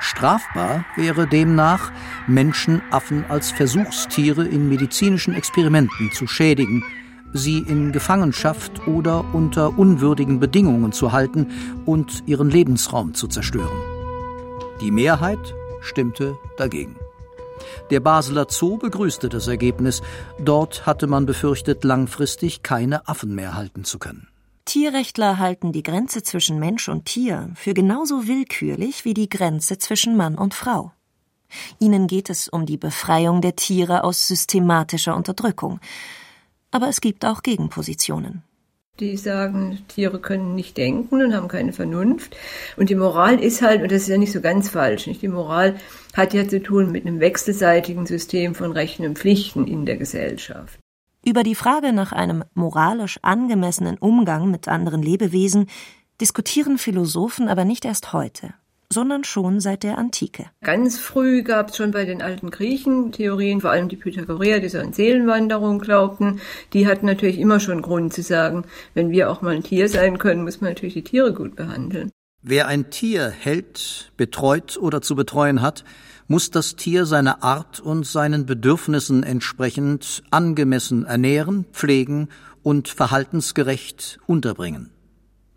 Strafbar 0.00 0.84
wäre 0.96 1.28
demnach, 1.28 1.92
Menschenaffen 2.26 3.24
als 3.28 3.52
Versuchstiere 3.52 4.44
in 4.44 4.68
medizinischen 4.68 5.34
Experimenten 5.34 6.10
zu 6.10 6.26
schädigen– 6.26 6.82
sie 7.32 7.58
in 7.58 7.92
Gefangenschaft 7.92 8.86
oder 8.86 9.24
unter 9.32 9.78
unwürdigen 9.78 10.40
Bedingungen 10.40 10.92
zu 10.92 11.12
halten 11.12 11.48
und 11.86 12.22
ihren 12.26 12.50
Lebensraum 12.50 13.14
zu 13.14 13.28
zerstören. 13.28 13.78
Die 14.80 14.90
Mehrheit 14.90 15.54
stimmte 15.80 16.36
dagegen. 16.56 16.96
Der 17.90 18.00
Basler 18.00 18.46
Zoo 18.48 18.78
begrüßte 18.78 19.28
das 19.28 19.48
Ergebnis. 19.48 20.02
Dort 20.38 20.86
hatte 20.86 21.06
man 21.06 21.26
befürchtet, 21.26 21.84
langfristig 21.84 22.62
keine 22.62 23.06
Affen 23.08 23.34
mehr 23.34 23.54
halten 23.54 23.84
zu 23.84 23.98
können. 23.98 24.28
Tierrechtler 24.64 25.38
halten 25.38 25.72
die 25.72 25.82
Grenze 25.82 26.22
zwischen 26.22 26.58
Mensch 26.58 26.88
und 26.88 27.06
Tier 27.06 27.50
für 27.56 27.74
genauso 27.74 28.28
willkürlich 28.28 29.04
wie 29.04 29.14
die 29.14 29.28
Grenze 29.28 29.78
zwischen 29.78 30.16
Mann 30.16 30.36
und 30.36 30.54
Frau. 30.54 30.92
Ihnen 31.80 32.06
geht 32.06 32.30
es 32.30 32.48
um 32.48 32.66
die 32.66 32.76
Befreiung 32.76 33.40
der 33.40 33.56
Tiere 33.56 34.04
aus 34.04 34.28
systematischer 34.28 35.16
Unterdrückung, 35.16 35.80
aber 36.70 36.88
es 36.88 37.00
gibt 37.00 37.24
auch 37.24 37.42
Gegenpositionen. 37.42 38.42
Die 38.98 39.16
sagen, 39.16 39.78
Tiere 39.88 40.20
können 40.20 40.54
nicht 40.54 40.76
denken 40.76 41.22
und 41.22 41.34
haben 41.34 41.48
keine 41.48 41.72
Vernunft. 41.72 42.36
Und 42.76 42.90
die 42.90 42.94
Moral 42.94 43.40
ist 43.42 43.62
halt, 43.62 43.82
und 43.82 43.90
das 43.90 44.02
ist 44.02 44.08
ja 44.08 44.18
nicht 44.18 44.32
so 44.32 44.42
ganz 44.42 44.68
falsch, 44.68 45.06
nicht? 45.06 45.22
Die 45.22 45.28
Moral 45.28 45.76
hat 46.14 46.34
ja 46.34 46.46
zu 46.46 46.62
tun 46.62 46.92
mit 46.92 47.06
einem 47.06 47.18
wechselseitigen 47.18 48.04
System 48.04 48.54
von 48.54 48.72
Rechten 48.72 49.06
und 49.06 49.18
Pflichten 49.18 49.66
in 49.66 49.86
der 49.86 49.96
Gesellschaft. 49.96 50.78
Über 51.24 51.42
die 51.42 51.54
Frage 51.54 51.92
nach 51.92 52.12
einem 52.12 52.44
moralisch 52.54 53.18
angemessenen 53.22 53.96
Umgang 53.96 54.50
mit 54.50 54.68
anderen 54.68 55.02
Lebewesen 55.02 55.66
diskutieren 56.20 56.76
Philosophen 56.76 57.48
aber 57.48 57.64
nicht 57.64 57.84
erst 57.86 58.12
heute 58.12 58.54
sondern 58.92 59.24
schon 59.24 59.60
seit 59.60 59.82
der 59.82 59.98
Antike. 59.98 60.46
Ganz 60.62 60.98
früh 60.98 61.42
gab 61.42 61.70
es 61.70 61.76
schon 61.76 61.92
bei 61.92 62.04
den 62.04 62.22
alten 62.22 62.50
Griechen 62.50 63.12
Theorien, 63.12 63.60
vor 63.60 63.70
allem 63.70 63.88
die 63.88 63.96
Pythagoreer, 63.96 64.60
die 64.60 64.68
so 64.68 64.78
an 64.78 64.92
Seelenwanderung 64.92 65.78
glaubten. 65.78 66.40
Die 66.72 66.86
hatten 66.86 67.06
natürlich 67.06 67.38
immer 67.38 67.60
schon 67.60 67.82
Grund 67.82 68.12
zu 68.12 68.22
sagen, 68.22 68.64
wenn 68.94 69.10
wir 69.10 69.30
auch 69.30 69.42
mal 69.42 69.54
ein 69.54 69.62
Tier 69.62 69.88
sein 69.88 70.18
können, 70.18 70.42
muss 70.42 70.60
man 70.60 70.70
natürlich 70.70 70.94
die 70.94 71.04
Tiere 71.04 71.32
gut 71.32 71.54
behandeln. 71.54 72.10
Wer 72.42 72.68
ein 72.68 72.90
Tier 72.90 73.28
hält, 73.28 74.12
betreut 74.16 74.78
oder 74.78 75.02
zu 75.02 75.14
betreuen 75.14 75.60
hat, 75.60 75.84
muss 76.26 76.50
das 76.50 76.74
Tier 76.74 77.06
seiner 77.06 77.42
Art 77.42 77.80
und 77.80 78.06
seinen 78.06 78.46
Bedürfnissen 78.46 79.22
entsprechend 79.22 80.22
angemessen 80.30 81.04
ernähren, 81.04 81.66
pflegen 81.72 82.28
und 82.62 82.88
verhaltensgerecht 82.88 84.20
unterbringen. 84.26 84.90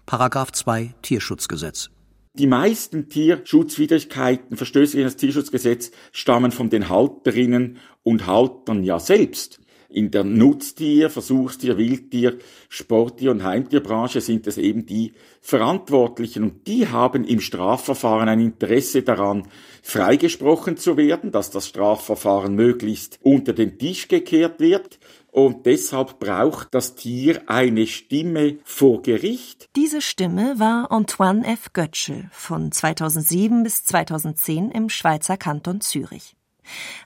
Paragraph 0.06 0.52
2 0.52 0.94
Tierschutzgesetz. 1.02 1.93
Die 2.36 2.48
meisten 2.48 3.10
Tierschutzwidrigkeiten, 3.10 4.58
Verstöße 4.58 4.94
gegen 4.94 5.06
das 5.06 5.18
Tierschutzgesetz 5.18 5.92
stammen 6.12 6.52
von 6.52 6.72
den 6.72 6.90
Halterinnen 6.90 7.78
und 8.02 8.26
Haltern 8.26 8.84
ja 8.84 9.00
selbst. 9.00 9.60
In 9.88 10.10
der 10.10 10.24
Nutztier-, 10.24 11.12
Versuchstier-, 11.12 11.78
Wildtier-, 11.78 12.40
Sporttier- 12.70 13.30
und 13.30 13.44
Heimtierbranche 13.44 14.20
sind 14.20 14.48
es 14.48 14.58
eben 14.58 14.88
die 14.88 15.14
Verantwortlichen 15.42 16.42
und 16.42 16.66
die 16.66 16.88
haben 16.88 17.24
im 17.24 17.40
Strafverfahren 17.40 18.28
ein 18.28 18.40
Interesse 18.40 19.04
daran, 19.04 19.48
freigesprochen 19.84 20.76
zu 20.76 20.98
werden, 20.98 21.32
dass 21.32 21.52
das 21.52 21.68
Strafverfahren 21.68 22.56
möglichst 22.56 23.20
unter 23.22 23.54
den 23.54 23.78
Tisch 23.78 24.08
gekehrt 24.08 24.60
wird, 24.60 24.98
und 25.34 25.66
deshalb 25.66 26.20
braucht 26.20 26.74
das 26.76 26.94
Tier 26.94 27.42
eine 27.48 27.88
Stimme 27.88 28.60
vor 28.64 29.02
Gericht. 29.02 29.68
Diese 29.76 30.00
Stimme 30.00 30.60
war 30.60 30.92
Antoine 30.92 31.46
F. 31.48 31.74
Götschel 31.74 32.30
von 32.32 32.72
2007 32.72 33.64
bis 33.64 33.84
2010 33.84 34.70
im 34.70 34.90
Schweizer 34.90 35.36
Kanton 35.36 35.82
Zürich. 35.82 36.36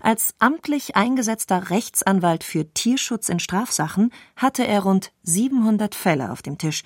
Als 0.02 0.36
amtlich 0.40 0.98
eingesetzter 0.98 1.70
Rechtsanwalt 1.70 2.44
für 2.44 2.72
Tierschutz 2.74 3.30
in 3.30 3.40
Strafsachen 3.40 4.12
hatte 4.36 4.68
er 4.68 4.82
rund 4.82 5.14
700 5.24 5.96
Fälle 5.96 6.32
auf 6.32 6.42
dem 6.42 6.58
Tisch 6.58 6.84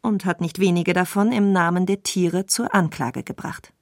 und 0.00 0.24
hat 0.24 0.40
nicht 0.40 0.60
wenige 0.60 0.92
davon 0.92 1.32
im 1.32 1.52
Namen 1.52 1.86
der 1.86 2.04
Tiere 2.04 2.46
zur 2.46 2.72
Anklage 2.72 3.24
gebracht. 3.24 3.72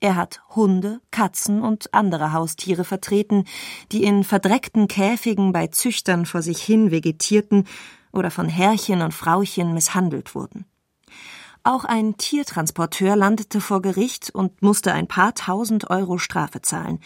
Er 0.00 0.16
hat 0.16 0.42
Hunde, 0.54 1.00
Katzen 1.10 1.62
und 1.62 1.92
andere 1.94 2.32
Haustiere 2.32 2.84
vertreten, 2.84 3.44
die 3.92 4.04
in 4.04 4.24
verdreckten 4.24 4.88
Käfigen 4.88 5.52
bei 5.52 5.68
Züchtern 5.68 6.26
vor 6.26 6.42
sich 6.42 6.62
hin 6.62 6.90
vegetierten 6.90 7.66
oder 8.12 8.30
von 8.30 8.48
Herrchen 8.48 9.02
und 9.02 9.14
Frauchen 9.14 9.74
misshandelt 9.74 10.34
wurden. 10.34 10.66
Auch 11.62 11.84
ein 11.84 12.16
Tiertransporteur 12.16 13.16
landete 13.16 13.60
vor 13.60 13.82
Gericht 13.82 14.30
und 14.30 14.62
musste 14.62 14.92
ein 14.92 15.08
paar 15.08 15.34
tausend 15.34 15.90
Euro 15.90 16.18
Strafe 16.18 16.62
zahlen. 16.62 17.00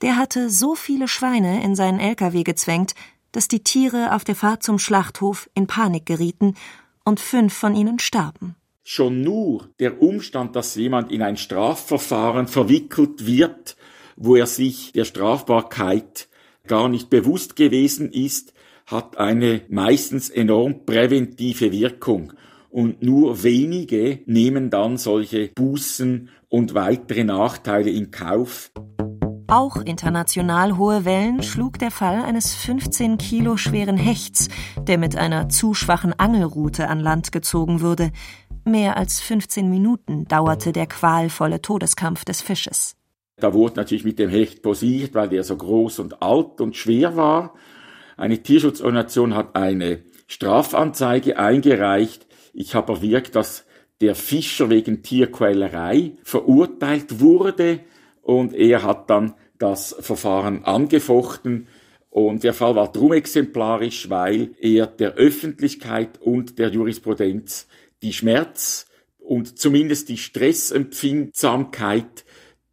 Der 0.00 0.16
hatte 0.16 0.50
so 0.50 0.74
viele 0.74 1.06
Schweine 1.06 1.62
in 1.62 1.76
seinen 1.76 2.00
LKW 2.00 2.42
gezwängt, 2.42 2.94
dass 3.30 3.46
die 3.46 3.62
Tiere 3.62 4.14
auf 4.14 4.24
der 4.24 4.34
Fahrt 4.34 4.62
zum 4.62 4.78
Schlachthof 4.78 5.48
in 5.54 5.66
Panik 5.66 6.06
gerieten 6.06 6.54
und 7.04 7.20
fünf 7.20 7.54
von 7.54 7.76
ihnen 7.76 7.98
starben. 7.98 8.56
Schon 8.84 9.20
nur 9.22 9.68
der 9.78 10.02
Umstand, 10.02 10.56
dass 10.56 10.74
jemand 10.74 11.12
in 11.12 11.22
ein 11.22 11.36
Strafverfahren 11.36 12.48
verwickelt 12.48 13.26
wird, 13.26 13.76
wo 14.16 14.34
er 14.34 14.46
sich 14.46 14.90
der 14.92 15.04
Strafbarkeit 15.04 16.28
gar 16.66 16.88
nicht 16.88 17.08
bewusst 17.08 17.54
gewesen 17.54 18.10
ist, 18.10 18.52
hat 18.86 19.18
eine 19.18 19.62
meistens 19.68 20.30
enorm 20.30 20.84
präventive 20.84 21.70
Wirkung. 21.70 22.32
Und 22.70 23.02
nur 23.02 23.44
wenige 23.44 24.20
nehmen 24.26 24.68
dann 24.68 24.96
solche 24.96 25.48
Bußen 25.54 26.30
und 26.48 26.74
weitere 26.74 27.22
Nachteile 27.22 27.90
in 27.90 28.10
Kauf. 28.10 28.72
Auch 29.52 29.76
international 29.76 30.78
hohe 30.78 31.04
Wellen 31.04 31.42
schlug 31.42 31.78
der 31.78 31.90
Fall 31.90 32.22
eines 32.22 32.54
15 32.54 33.18
Kilo 33.18 33.58
schweren 33.58 33.98
Hechts, 33.98 34.48
der 34.78 34.96
mit 34.96 35.14
einer 35.14 35.50
zu 35.50 35.74
schwachen 35.74 36.18
Angelrute 36.18 36.88
an 36.88 37.00
Land 37.00 37.32
gezogen 37.32 37.82
wurde. 37.82 38.12
Mehr 38.64 38.96
als 38.96 39.20
15 39.20 39.68
Minuten 39.68 40.24
dauerte 40.26 40.72
der 40.72 40.86
qualvolle 40.86 41.60
Todeskampf 41.60 42.24
des 42.24 42.40
Fisches. 42.42 42.96
Da 43.36 43.52
wurde 43.54 43.76
natürlich 43.76 44.04
mit 44.04 44.20
dem 44.20 44.30
Hecht 44.30 44.62
posiert, 44.62 45.14
weil 45.14 45.28
der 45.28 45.42
so 45.42 45.56
groß 45.56 45.98
und 45.98 46.22
alt 46.22 46.60
und 46.60 46.76
schwer 46.76 47.16
war. 47.16 47.54
Eine 48.16 48.40
Tierschutzorganisation 48.40 49.34
hat 49.34 49.56
eine 49.56 50.02
Strafanzeige 50.28 51.38
eingereicht. 51.38 52.26
Ich 52.52 52.76
habe 52.76 52.92
erwirkt, 52.92 53.34
dass 53.34 53.64
der 54.00 54.14
Fischer 54.14 54.70
wegen 54.70 55.02
Tierquälerei 55.02 56.12
verurteilt 56.22 57.20
wurde 57.20 57.80
und 58.22 58.54
er 58.54 58.84
hat 58.84 59.10
dann 59.10 59.34
das 59.58 59.96
Verfahren 59.98 60.64
angefochten 60.64 61.66
und 62.12 62.44
der 62.44 62.52
Fall 62.52 62.76
war 62.76 62.92
drum 62.92 63.14
exemplarisch, 63.14 64.10
weil 64.10 64.50
er 64.60 64.86
der 64.86 65.14
Öffentlichkeit 65.14 66.20
und 66.20 66.58
der 66.58 66.68
Jurisprudenz 66.68 67.66
die 68.02 68.12
Schmerz 68.12 68.86
und 69.18 69.58
zumindest 69.58 70.08
die 70.08 70.18
Stressempfindsamkeit 70.18 72.24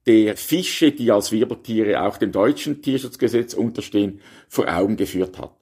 der 0.05 0.35
Fische, 0.35 0.91
die 0.91 1.11
als 1.11 1.31
Wirbeltiere 1.31 2.01
auch 2.01 2.17
dem 2.17 2.31
deutschen 2.31 2.81
Tierschutzgesetz 2.81 3.53
unterstehen, 3.53 4.21
vor 4.47 4.67
Augen 4.67 4.97
geführt 4.97 5.37
hat. 5.37 5.55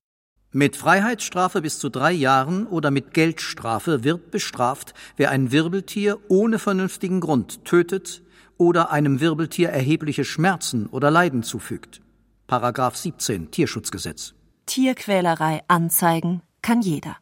Mit 0.54 0.78
Freiheitsstrafe 0.78 1.62
bis 1.62 1.80
zu 1.80 1.90
drei 1.90 2.14
Jahren 2.14 2.66
oder 2.66 2.90
mit 2.90 3.14
Geldstrafe 3.14 4.06
wird 4.06 4.32
bestraft, 4.32 4.94
wer 5.18 5.32
ein 5.32 5.52
Wirbeltier 5.52 6.20
ohne 6.30 6.58
vernünftigen 6.58 7.20
Grund 7.20 7.66
tötet, 7.66 8.24
oder 8.58 8.92
einem 8.92 9.20
Wirbeltier 9.20 9.70
erhebliche 9.70 10.26
Schmerzen 10.26 10.88
oder 10.88 11.12
Leiden 11.12 11.44
zufügt. 11.44 12.02
Paragraph 12.48 12.96
17 12.96 13.52
Tierschutzgesetz. 13.52 14.34
Tierquälerei 14.66 15.62
anzeigen 15.68 16.42
kann 16.62 16.82
jeder. 16.82 17.18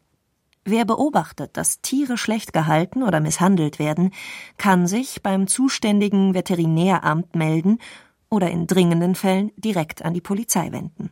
Wer 0.68 0.84
beobachtet, 0.84 1.58
dass 1.58 1.82
Tiere 1.82 2.18
schlecht 2.18 2.52
gehalten 2.52 3.04
oder 3.04 3.20
misshandelt 3.20 3.78
werden, 3.78 4.12
kann 4.58 4.88
sich 4.88 5.22
beim 5.22 5.46
zuständigen 5.46 6.34
Veterinäramt 6.34 7.36
melden 7.36 7.78
oder 8.30 8.50
in 8.50 8.66
dringenden 8.66 9.14
Fällen 9.14 9.52
direkt 9.58 10.04
an 10.04 10.16
die 10.16 10.22
Polizei 10.22 10.72
wenden. 10.72 11.12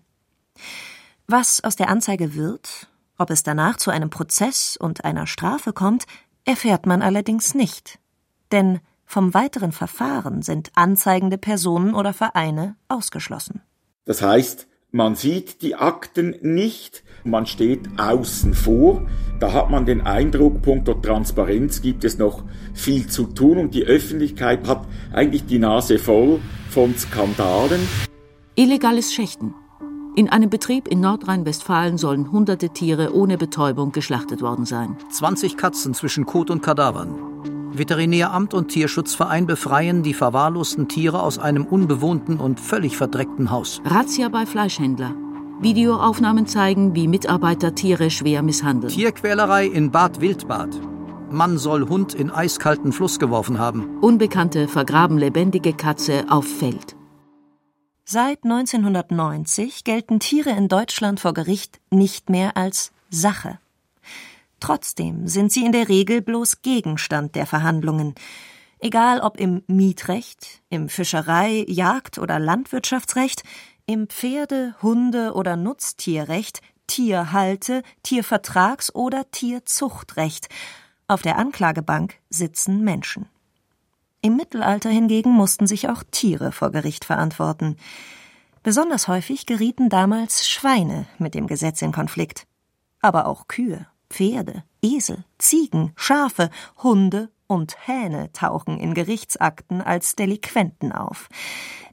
Was 1.28 1.64
aus 1.64 1.76
der 1.76 1.90
Anzeige 1.90 2.34
wird, 2.34 2.90
ob 3.20 3.30
es 3.30 3.44
danach 3.44 3.78
zu 3.78 3.92
einem 3.92 4.10
Prozess 4.10 4.76
und 4.76 5.06
einer 5.06 5.28
Strafe 5.28 5.72
kommt, 5.72 6.06
erfährt 6.46 6.88
man 6.88 7.04
allerdings 7.04 7.54
nicht. 7.54 8.00
Denn 8.52 8.80
vom 9.06 9.36
weiteren 9.36 9.72
Verfahren 9.72 10.42
sind 10.42 10.72
anzeigende 10.74 11.38
Personen 11.38 11.94
oder 11.94 12.14
Vereine 12.14 12.76
ausgeschlossen. 12.88 13.62
Das 14.06 14.24
heißt, 14.24 14.68
man 14.94 15.16
sieht 15.16 15.64
die 15.64 15.74
Akten 15.74 16.36
nicht, 16.42 17.04
man 17.24 17.48
steht 17.48 17.82
außen 17.98 18.54
vor. 18.54 19.02
Da 19.40 19.52
hat 19.52 19.72
man 19.72 19.88
den 19.88 20.02
Eindruck, 20.02 20.62
punkto 20.62 20.94
Transparenz 20.94 21.82
gibt 21.82 22.04
es 22.04 22.20
noch 22.20 22.44
viel 22.76 23.08
zu 23.08 23.26
tun 23.26 23.58
und 23.58 23.74
die 23.74 23.84
Öffentlichkeit 23.84 24.68
hat 24.68 24.86
eigentlich 25.12 25.48
die 25.48 25.58
Nase 25.58 25.98
voll 25.98 26.40
von 26.70 26.96
Skandalen. 26.96 27.82
Illegales 28.56 29.14
Schächten. 29.14 29.56
In 30.16 30.30
einem 30.30 30.52
Betrieb 30.52 30.88
in 30.88 31.00
Nordrhein-Westfalen 31.00 31.98
sollen 31.98 32.32
hunderte 32.32 32.70
Tiere 32.70 33.16
ohne 33.16 33.40
Betäubung 33.40 33.94
geschlachtet 33.94 34.44
worden 34.44 34.66
sein. 34.66 34.96
20 35.10 35.58
Katzen 35.58 35.96
zwischen 35.96 36.28
Kot 36.28 36.52
und 36.52 36.62
Kadavern. 36.62 37.33
Veterinäramt 37.78 38.54
und 38.54 38.70
Tierschutzverein 38.70 39.48
befreien 39.48 40.04
die 40.04 40.14
verwahrlosten 40.14 40.88
Tiere 40.88 41.22
aus 41.22 41.40
einem 41.40 41.66
unbewohnten 41.66 42.38
und 42.38 42.60
völlig 42.60 42.98
verdreckten 42.98 43.52
Haus. 43.52 43.82
Razzia 43.86 44.30
bei 44.30 44.46
Fleischhändler. 44.46 45.16
Videoaufnahmen 45.60 46.46
zeigen, 46.46 46.94
wie 46.94 47.08
Mitarbeiter 47.08 47.74
Tiere 47.74 48.10
schwer 48.10 48.44
misshandeln. 48.44 48.94
Tierquälerei 48.94 49.66
in 49.66 49.92
Bad 49.92 50.22
Wildbad. 50.22 50.70
Mann 51.32 51.58
soll 51.58 51.90
Hund 51.90 52.14
in 52.14 52.30
eiskalten 52.30 52.92
Fluss 52.92 53.18
geworfen 53.18 53.58
haben. 53.58 53.98
Unbekannte 54.02 54.68
vergraben 54.68 55.18
lebendige 55.18 55.74
Katze 55.74 56.26
auf 56.30 56.46
Feld. 56.46 56.96
Seit 58.06 58.44
1990 58.44 59.84
gelten 59.84 60.20
Tiere 60.20 60.52
in 60.52 60.68
Deutschland 60.68 61.20
vor 61.22 61.34
Gericht 61.34 61.80
nicht 61.90 62.30
mehr 62.30 62.58
als 62.58 62.92
Sache. 63.10 63.58
Trotzdem 64.64 65.28
sind 65.28 65.52
sie 65.52 65.66
in 65.66 65.74
der 65.74 65.90
Regel 65.90 66.22
bloß 66.22 66.62
Gegenstand 66.62 67.36
der 67.36 67.46
Verhandlungen. 67.46 68.16
Egal 68.80 69.20
ob 69.20 69.38
im 69.38 69.62
Mietrecht, 69.68 70.62
im 70.70 70.88
Fischerei-, 70.88 71.66
Jagd- 71.68 72.18
oder 72.18 72.40
Landwirtschaftsrecht, 72.40 73.44
im 73.88 74.08
Pferde-, 74.08 74.74
Hunde- 74.82 75.34
oder 75.34 75.58
Nutztierrecht, 75.58 76.62
Tierhalte-, 76.88 77.84
Tiervertrags- 78.06 78.94
oder 78.94 79.30
Tierzuchtrecht. 79.32 80.48
Auf 81.10 81.22
der 81.24 81.38
Anklagebank 81.40 82.16
sitzen 82.30 82.86
Menschen. 82.86 83.26
Im 84.22 84.38
Mittelalter 84.38 84.90
hingegen 84.90 85.32
mussten 85.32 85.68
sich 85.68 85.90
auch 85.90 86.04
Tiere 86.10 86.54
vor 86.54 86.72
Gericht 86.72 87.04
verantworten. 87.04 87.76
Besonders 88.64 89.10
häufig 89.10 89.46
gerieten 89.46 89.90
damals 89.90 90.48
Schweine 90.48 91.06
mit 91.18 91.34
dem 91.36 91.48
Gesetz 91.48 91.82
in 91.82 91.92
Konflikt, 91.92 92.48
aber 93.02 93.28
auch 93.28 93.50
Kühe. 93.50 93.88
Pferde, 94.14 94.64
Esel, 94.84 95.24
Ziegen, 95.40 95.92
Schafe, 95.96 96.52
Hunde 96.84 97.32
und 97.48 97.88
Hähne 97.88 98.32
tauchen 98.32 98.80
in 98.80 98.94
Gerichtsakten 98.94 99.82
als 99.82 100.16
Delinquenten 100.16 100.92
auf. 100.92 101.30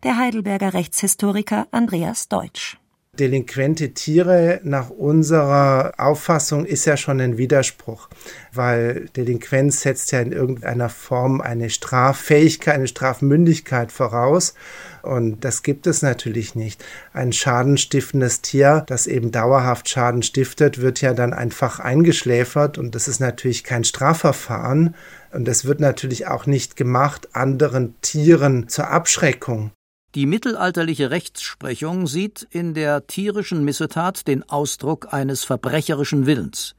Der 0.03 0.19
Heidelberger 0.19 0.75
Rechtshistoriker 0.75 1.67
Andreas 1.71 2.29
Deutsch 2.29 2.80
delinquente 3.21 3.93
Tiere 3.93 4.61
nach 4.65 4.89
unserer 4.89 5.93
Auffassung 5.99 6.65
ist 6.65 6.87
ja 6.87 6.97
schon 6.97 7.21
ein 7.21 7.37
Widerspruch, 7.37 8.09
weil 8.53 9.11
Delinquenz 9.15 9.83
setzt 9.83 10.11
ja 10.11 10.21
in 10.21 10.33
irgendeiner 10.33 10.89
Form 10.89 11.41
eine 11.43 11.69
Straffähigkeit, 11.69 12.75
eine 12.75 12.89
Strafmündigkeit 12.89 13.93
voraus. 13.93 14.55
Und 15.03 15.45
das 15.45 15.63
gibt 15.63 15.87
es 15.87 16.03
natürlich 16.03 16.55
nicht. 16.55 16.85
Ein 17.13 17.33
schadenstiftendes 17.33 18.41
Tier, 18.41 18.85
das 18.87 19.07
eben 19.07 19.31
dauerhaft 19.31 19.89
Schaden 19.89 20.23
stiftet, 20.23 20.81
wird 20.81 21.01
ja 21.01 21.15
dann 21.15 21.33
einfach 21.33 21.79
eingeschläfert 21.79 22.79
und 22.79 22.95
das 22.95 23.07
ist 23.07 23.21
natürlich 23.21 23.65
kein 23.65 23.85
Strafverfahren. 23.85 24.95
Und 25.33 25.47
es 25.47 25.65
wird 25.65 25.81
natürlich 25.81 26.27
auch 26.27 26.47
nicht 26.47 26.77
gemacht 26.77 27.29
anderen 27.35 27.95
Tieren 28.01 28.69
zur 28.69 28.89
Abschreckung. 28.89 29.73
Die 30.17 30.27
mittelalterliche 30.27 31.13
Rechtsprechung 31.13 32.09
sieht 32.09 32.43
in 32.51 32.75
der 32.75 33.07
tierischen 33.07 33.65
Missetat 33.65 34.27
den 34.27 34.49
Ausdruck 34.49 35.13
eines 35.13 35.45
verbrecherischen 35.45 36.27
Willens. 36.27 36.75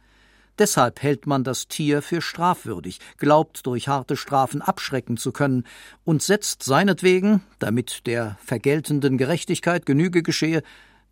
Deshalb 0.59 1.01
hält 1.01 1.27
man 1.27 1.45
das 1.45 1.69
Tier 1.69 2.01
für 2.01 2.21
strafwürdig, 2.21 2.99
glaubt 3.17 3.65
durch 3.65 3.87
harte 3.87 4.17
Strafen 4.17 4.61
abschrecken 4.61 5.15
zu 5.15 5.31
können 5.31 5.65
und 6.03 6.21
setzt 6.21 6.63
seinetwegen, 6.63 7.41
damit 7.59 8.05
der 8.05 8.37
vergeltenden 8.43 9.17
Gerechtigkeit 9.17 9.85
Genüge 9.85 10.23
geschehe, 10.23 10.61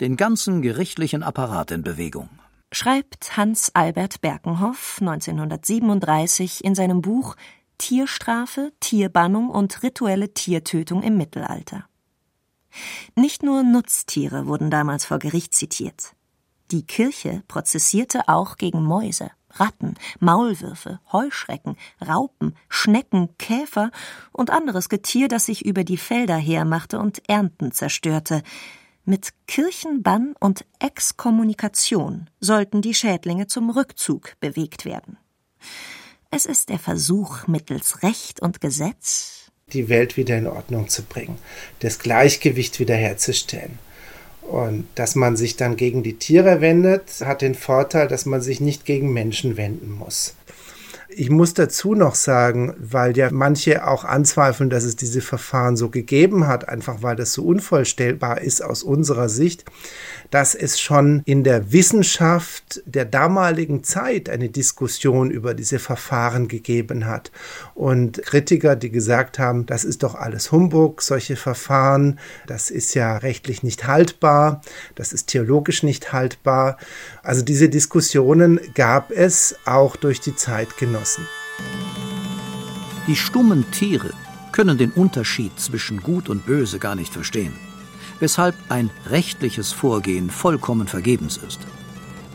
den 0.02 0.18
ganzen 0.18 0.62
gerichtlichen 0.62 1.24
Apparat 1.24 1.72
in 1.72 1.84
Bewegung. 1.84 2.30
Schreibt 2.72 3.38
Hans 3.38 3.72
Albert 3.74 4.20
Berkenhoff 4.20 4.98
1937 5.00 6.64
in 6.64 6.76
seinem 6.76 7.02
Buch 7.02 7.38
Tierstrafe, 7.78 8.72
Tierbannung 8.82 9.50
und 9.50 9.82
rituelle 9.84 10.34
Tiertötung 10.34 11.02
im 11.02 11.18
Mittelalter. 11.18 11.89
Nicht 13.16 13.44
nur 13.44 13.64
Nutztiere 13.64 14.48
wurden 14.48 14.70
damals 14.70 15.06
vor 15.06 15.20
Gericht 15.20 15.54
zitiert. 15.54 16.14
Die 16.72 16.86
Kirche 16.86 17.44
prozessierte 17.48 18.28
auch 18.28 18.58
gegen 18.58 18.84
Mäuse, 18.84 19.32
Ratten, 19.52 19.96
Maulwürfe, 20.20 21.00
Heuschrecken, 21.12 21.76
Raupen, 22.06 22.56
Schnecken, 22.70 23.36
Käfer 23.38 23.92
und 24.32 24.52
anderes 24.52 24.90
Getier, 24.90 25.28
das 25.28 25.46
sich 25.46 25.66
über 25.66 25.84
die 25.84 25.98
Felder 25.98 26.38
hermachte 26.38 27.00
und 27.00 27.28
Ernten 27.28 27.72
zerstörte. 27.72 28.44
Mit 29.06 29.34
Kirchenbann 29.48 30.36
und 30.40 30.66
Exkommunikation 30.78 32.30
sollten 32.40 32.82
die 32.84 32.94
Schädlinge 32.94 33.48
zum 33.48 33.72
Rückzug 33.72 34.36
bewegt 34.40 34.86
werden. 34.86 35.18
Es 36.30 36.46
ist 36.46 36.70
der 36.70 36.78
Versuch, 36.78 37.48
mittels 37.48 38.04
Recht 38.04 38.40
und 38.40 38.62
Gesetz 38.62 39.39
die 39.74 39.90
Welt 39.90 40.18
wieder 40.18 40.38
in 40.38 40.48
Ordnung 40.48 40.88
zu 40.88 41.04
bringen, 41.04 41.38
das 41.80 42.00
Gleichgewicht 42.00 42.80
wiederherzustellen. 42.80 43.80
Und 44.42 44.88
dass 44.96 45.16
man 45.16 45.38
sich 45.38 45.58
dann 45.58 45.76
gegen 45.76 46.02
die 46.02 46.16
Tiere 46.16 46.60
wendet, 46.60 47.22
hat 47.24 47.42
den 47.42 47.54
Vorteil, 47.54 48.08
dass 48.08 48.26
man 48.26 48.42
sich 48.42 48.62
nicht 48.62 48.86
gegen 48.86 49.14
Menschen 49.14 49.58
wenden 49.58 49.92
muss. 49.92 50.34
Ich 51.12 51.32
muss 51.32 51.56
dazu 51.56 51.96
noch 51.96 52.14
sagen, 52.14 52.76
weil 52.78 53.18
ja 53.18 53.30
manche 53.32 53.88
auch 53.88 54.04
anzweifeln, 54.04 54.70
dass 54.70 54.84
es 54.84 54.96
diese 54.96 55.22
Verfahren 55.22 55.76
so 55.76 55.90
gegeben 55.90 56.46
hat, 56.46 56.70
einfach 56.70 57.02
weil 57.02 57.16
das 57.16 57.34
so 57.34 57.44
unvollstellbar 57.46 58.42
ist 58.42 58.64
aus 58.64 58.84
unserer 58.84 59.28
Sicht, 59.28 59.66
dass 60.30 60.54
es 60.54 60.80
schon 60.80 61.24
in 61.26 61.44
der 61.44 61.72
Wissenschaft 61.72 62.84
der 62.86 63.06
damaligen 63.06 63.84
Zeit 63.84 64.30
eine 64.30 64.50
Diskussion 64.50 65.32
über 65.32 65.56
diese 65.56 65.80
Verfahren 65.80 66.48
gegeben 66.48 67.08
hat. 67.08 67.32
Und 67.74 68.22
Kritiker, 68.22 68.76
die 68.76 68.92
gesagt 68.92 69.40
haben, 69.40 69.66
das 69.66 69.86
ist 69.86 70.04
doch 70.04 70.14
alles 70.14 70.52
Humbug, 70.52 71.02
solche 71.02 71.36
Verfahren, 71.36 72.20
das 72.46 72.70
ist 72.70 72.94
ja 72.94 73.18
rechtlich 73.18 73.64
nicht 73.64 73.88
haltbar, 73.88 74.62
das 74.94 75.12
ist 75.12 75.28
theologisch 75.28 75.82
nicht 75.82 76.14
haltbar. 76.14 76.78
Also 77.24 77.42
diese 77.42 77.68
Diskussionen 77.68 78.60
gab 78.76 79.10
es 79.10 79.56
auch 79.66 79.96
durch 79.96 80.22
die 80.22 80.36
Zeitgenossen. 81.04 81.28
Die 83.08 83.16
stummen 83.16 83.70
Tiere 83.72 84.12
können 84.52 84.78
den 84.78 84.92
Unterschied 84.92 85.60
zwischen 85.60 86.02
Gut 86.02 86.30
und 86.30 86.46
Böse 86.46 86.80
gar 86.80 86.96
nicht 86.96 87.14
verstehen 87.14 87.54
weshalb 88.20 88.56
ein 88.70 88.90
rechtliches 89.08 89.72
Vorgehen 89.72 90.30
vollkommen 90.30 90.88
vergebens 90.88 91.38
ist. 91.38 91.60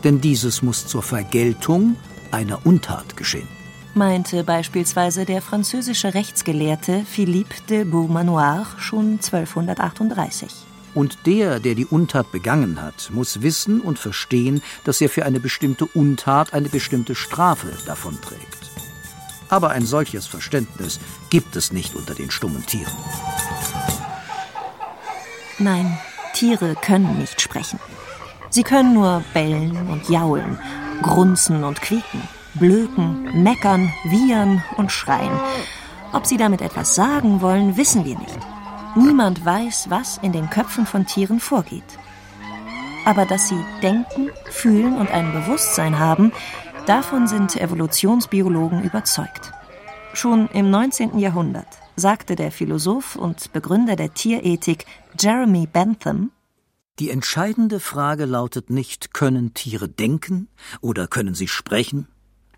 Denn 0.03 0.21
dieses 0.21 0.61
muss 0.61 0.87
zur 0.87 1.03
Vergeltung 1.03 1.95
einer 2.31 2.65
Untat 2.65 3.15
geschehen. 3.17 3.47
Meinte 3.93 4.43
beispielsweise 4.43 5.25
der 5.25 5.41
französische 5.41 6.13
Rechtsgelehrte 6.13 7.05
Philippe 7.05 7.55
de 7.69 7.85
Beaumanoir 7.85 8.65
schon 8.77 9.19
1238. 9.23 10.49
Und 10.95 11.25
der, 11.25 11.59
der 11.59 11.75
die 11.75 11.85
Untat 11.85 12.31
begangen 12.31 12.81
hat, 12.81 13.11
muss 13.13 13.41
wissen 13.41 13.81
und 13.81 13.99
verstehen, 13.99 14.63
dass 14.85 15.01
er 15.01 15.09
für 15.09 15.25
eine 15.25 15.41
bestimmte 15.41 15.85
Untat 15.85 16.53
eine 16.53 16.69
bestimmte 16.69 17.15
Strafe 17.15 17.73
davonträgt. 17.85 18.71
Aber 19.49 19.69
ein 19.71 19.85
solches 19.85 20.25
Verständnis 20.25 20.99
gibt 21.29 21.55
es 21.57 21.71
nicht 21.73 21.95
unter 21.95 22.15
den 22.15 22.31
stummen 22.31 22.65
Tieren. 22.65 22.93
Nein, 25.59 25.97
Tiere 26.33 26.75
können 26.81 27.19
nicht 27.19 27.41
sprechen. 27.41 27.79
Sie 28.49 28.63
können 28.63 28.93
nur 28.93 29.21
bellen 29.33 29.89
und 29.89 30.09
jaulen, 30.09 30.57
grunzen 31.01 31.65
und 31.65 31.81
quieken, 31.81 32.21
blöken, 32.53 33.43
meckern, 33.43 33.91
wiehern 34.05 34.63
und 34.77 34.93
schreien. 34.93 35.39
Ob 36.13 36.25
sie 36.25 36.37
damit 36.37 36.61
etwas 36.61 36.95
sagen 36.95 37.41
wollen, 37.41 37.75
wissen 37.75 38.05
wir 38.05 38.17
nicht. 38.17 38.54
Niemand 38.95 39.43
weiß, 39.43 39.89
was 39.89 40.17
in 40.19 40.31
den 40.31 40.49
Köpfen 40.49 40.85
von 40.85 41.05
Tieren 41.05 41.39
vorgeht. 41.39 41.83
Aber 43.05 43.25
dass 43.25 43.49
sie 43.49 43.63
denken, 43.83 44.29
fühlen 44.49 44.97
und 44.97 45.11
ein 45.11 45.31
Bewusstsein 45.33 45.99
haben, 45.99 46.31
davon 46.85 47.27
sind 47.27 47.55
Evolutionsbiologen 47.55 48.83
überzeugt. 48.83 49.51
Schon 50.13 50.47
im 50.47 50.69
19. 50.69 51.19
Jahrhundert 51.19 51.67
sagte 51.97 52.35
der 52.35 52.51
Philosoph 52.51 53.15
und 53.15 53.51
Begründer 53.51 53.95
der 53.95 54.13
Tierethik 54.13 54.85
Jeremy 55.19 55.67
Bentham, 55.67 56.31
die 56.99 57.09
entscheidende 57.09 57.81
Frage 57.81 58.23
lautet 58.23 58.69
nicht, 58.69 59.13
können 59.13 59.53
Tiere 59.53 59.89
denken 59.89 60.47
oder 60.79 61.07
können 61.07 61.35
sie 61.35 61.49
sprechen, 61.49 62.07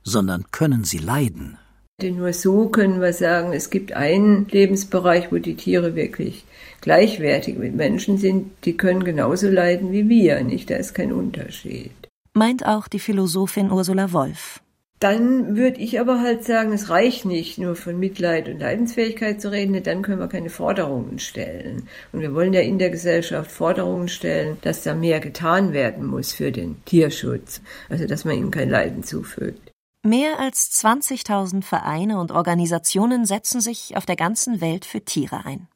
sondern 0.04 0.52
können 0.52 0.84
sie 0.84 1.00
leiden. 1.00 1.58
Denn 2.00 2.18
nur 2.18 2.32
so 2.32 2.70
können 2.70 3.02
wir 3.02 3.12
sagen, 3.12 3.54
es 3.54 3.72
gibt 3.72 3.94
einen 3.94 4.48
Lebensbereich, 4.50 5.32
wo 5.32 5.38
die 5.38 5.56
Tiere 5.56 5.96
wirklich 5.96 6.46
gleichwertig 6.82 7.58
mit 7.58 7.76
Menschen 7.76 8.20
sind. 8.20 8.52
Die 8.66 8.78
können 8.78 9.04
genauso 9.04 9.50
leiden 9.50 9.92
wie 9.92 10.08
wir, 10.08 10.44
nicht? 10.44 10.70
Da 10.70 10.76
ist 10.76 10.94
kein 10.94 11.12
Unterschied. 11.12 11.92
Meint 12.34 12.68
auch 12.68 12.88
die 12.88 13.00
Philosophin 13.00 13.72
Ursula 13.72 14.14
Wolf. 14.14 14.62
Dann 15.00 15.56
würde 15.58 15.80
ich 15.80 16.00
aber 16.00 16.22
halt 16.22 16.44
sagen, 16.44 16.72
es 16.72 16.90
reicht 16.90 17.26
nicht, 17.26 17.58
nur 17.58 17.76
von 17.76 18.00
Mitleid 18.00 18.48
und 18.48 18.60
Leidensfähigkeit 18.60 19.42
zu 19.42 19.52
reden, 19.52 19.74
denn 19.74 19.84
dann 19.84 20.02
können 20.04 20.20
wir 20.20 20.28
keine 20.28 20.52
Forderungen 20.52 21.18
stellen. 21.18 21.88
Und 22.12 22.22
wir 22.22 22.36
wollen 22.36 22.54
ja 22.54 22.62
in 22.62 22.78
der 22.78 22.92
Gesellschaft 22.92 23.52
Forderungen 23.52 24.08
stellen, 24.08 24.58
dass 24.62 24.84
da 24.84 24.94
mehr 24.94 25.20
getan 25.20 25.74
werden 25.74 26.06
muss 26.06 26.32
für 26.32 26.52
den 26.52 26.78
Tierschutz, 26.86 27.62
also 27.90 28.06
dass 28.06 28.24
man 28.24 28.38
ihnen 28.38 28.52
kein 28.52 28.70
Leiden 28.70 29.04
zufügt. 29.04 29.67
Mehr 30.08 30.40
als 30.40 30.72
20.000 30.86 31.64
Vereine 31.64 32.18
und 32.22 32.32
Organisationen 32.32 33.26
setzen 33.26 33.60
sich 33.60 33.98
auf 33.98 34.06
der 34.06 34.16
ganzen 34.16 34.62
Welt 34.62 34.86
für 34.86 35.04
Tiere 35.04 35.44
ein. 35.44 35.68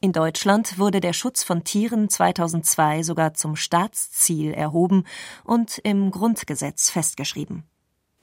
In 0.00 0.10
Deutschland 0.10 0.80
wurde 0.80 1.00
der 1.00 1.12
Schutz 1.12 1.44
von 1.44 1.62
Tieren 1.62 2.08
2002 2.08 3.04
sogar 3.04 3.34
zum 3.34 3.54
Staatsziel 3.54 4.52
erhoben 4.52 5.04
und 5.44 5.78
im 5.78 6.10
Grundgesetz 6.10 6.90
festgeschrieben. 6.90 7.62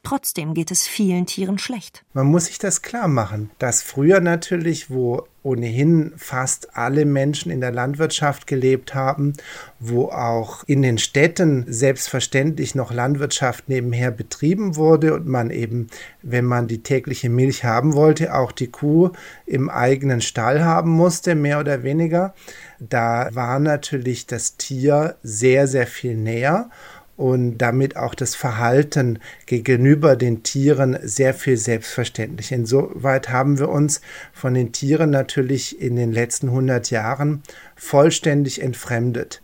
Trotzdem 0.04 0.54
geht 0.54 0.72
es 0.72 0.88
vielen 0.88 1.26
Tieren 1.26 1.58
schlecht. 1.58 2.04
Man 2.14 2.28
muss 2.28 2.46
sich 2.46 2.58
das 2.58 2.82
klar 2.82 3.08
machen, 3.08 3.52
dass 3.60 3.84
früher 3.84 4.22
natürlich, 4.22 4.90
wo 4.90 5.28
ohnehin 5.44 6.14
fast 6.18 6.76
alle 6.76 7.06
Menschen 7.06 7.52
in 7.52 7.62
der 7.62 7.72
Landwirtschaft 7.72 8.46
gelebt 8.46 8.94
haben, 8.94 9.34
wo 9.80 10.06
auch 10.06 10.64
in 10.66 10.82
den 10.82 10.98
Städten 10.98 11.66
selbstverständlich 11.68 12.76
noch 12.76 12.92
Landwirtschaft 12.92 13.70
nebenher 13.70 14.12
betrieben 14.12 14.76
wurde 14.76 15.14
und 15.14 15.28
man 15.28 15.50
eben, 15.50 15.88
wenn 16.22 16.46
man 16.46 16.68
die 16.68 16.84
tägliche 16.84 17.30
Milch 17.30 17.64
haben 17.64 17.94
wollte, 17.94 18.36
auch 18.36 18.52
die 18.52 18.68
Kuh 18.68 19.12
im 19.46 19.70
eigenen 19.70 20.22
Stall 20.22 20.64
haben 20.64 20.92
musste, 20.92 21.36
mehr 21.36 21.60
oder 21.60 21.84
weniger. 21.84 22.34
Da 22.80 23.30
war 23.34 23.60
natürlich 23.60 24.28
das 24.28 24.58
Tier 24.58 25.16
sehr, 25.24 25.68
sehr 25.68 25.88
viel 25.88 26.16
näher 26.16 26.70
und 27.19 27.58
damit 27.58 27.97
auch 27.97 28.15
das 28.15 28.34
Verhalten 28.34 29.19
gegenüber 29.45 30.15
den 30.15 30.41
Tieren 30.41 30.97
sehr 31.01 31.34
viel 31.34 31.58
selbstverständlich. 31.58 32.53
Insoweit 32.53 33.27
haben 33.27 33.60
wir 33.60 33.67
uns 33.67 33.99
von 34.32 34.53
den 34.53 34.71
Tieren 34.71 35.10
natürlich 35.10 35.82
in 35.82 35.97
den 35.97 36.13
letzten 36.13 36.47
100 36.47 36.91
Jahren 36.91 37.43
vollständig 37.75 38.62
entfremdet. 38.62 39.41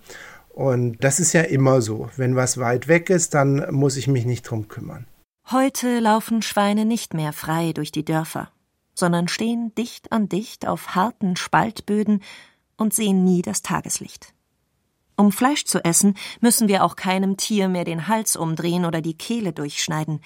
Und 0.53 1.03
das 1.03 1.19
ist 1.19 1.33
ja 1.33 1.41
immer 1.41 1.81
so. 1.81 2.09
Wenn 2.15 2.37
was 2.37 2.57
weit 2.59 2.87
weg 2.87 3.09
ist, 3.09 3.33
dann 3.33 3.67
muss 3.71 3.97
ich 3.97 4.07
mich 4.07 4.25
nicht 4.25 4.43
drum 4.43 4.69
kümmern. 4.69 5.05
Heute 5.51 5.99
laufen 5.99 6.41
Schweine 6.41 6.85
nicht 6.85 7.13
mehr 7.13 7.33
frei 7.33 7.73
durch 7.73 7.91
die 7.91 8.05
Dörfer, 8.05 8.51
sondern 8.93 9.27
stehen 9.27 9.75
dicht 9.75 10.13
an 10.13 10.29
dicht 10.29 10.65
auf 10.65 10.95
harten 10.95 11.35
Spaltböden 11.35 12.23
und 12.77 12.93
sehen 12.93 13.25
nie 13.25 13.41
das 13.41 13.63
Tageslicht. 13.63 14.34
Um 15.17 15.31
Fleisch 15.31 15.65
zu 15.65 15.83
essen, 15.83 16.15
müssen 16.41 16.67
wir 16.67 16.83
auch 16.83 16.95
keinem 16.95 17.37
Tier 17.37 17.69
mehr 17.69 17.85
den 17.85 18.07
Hals 18.07 18.35
umdrehen 18.35 18.85
oder 18.85 19.01
die 19.01 19.17
Kehle 19.17 19.53
durchschneiden. 19.53 20.19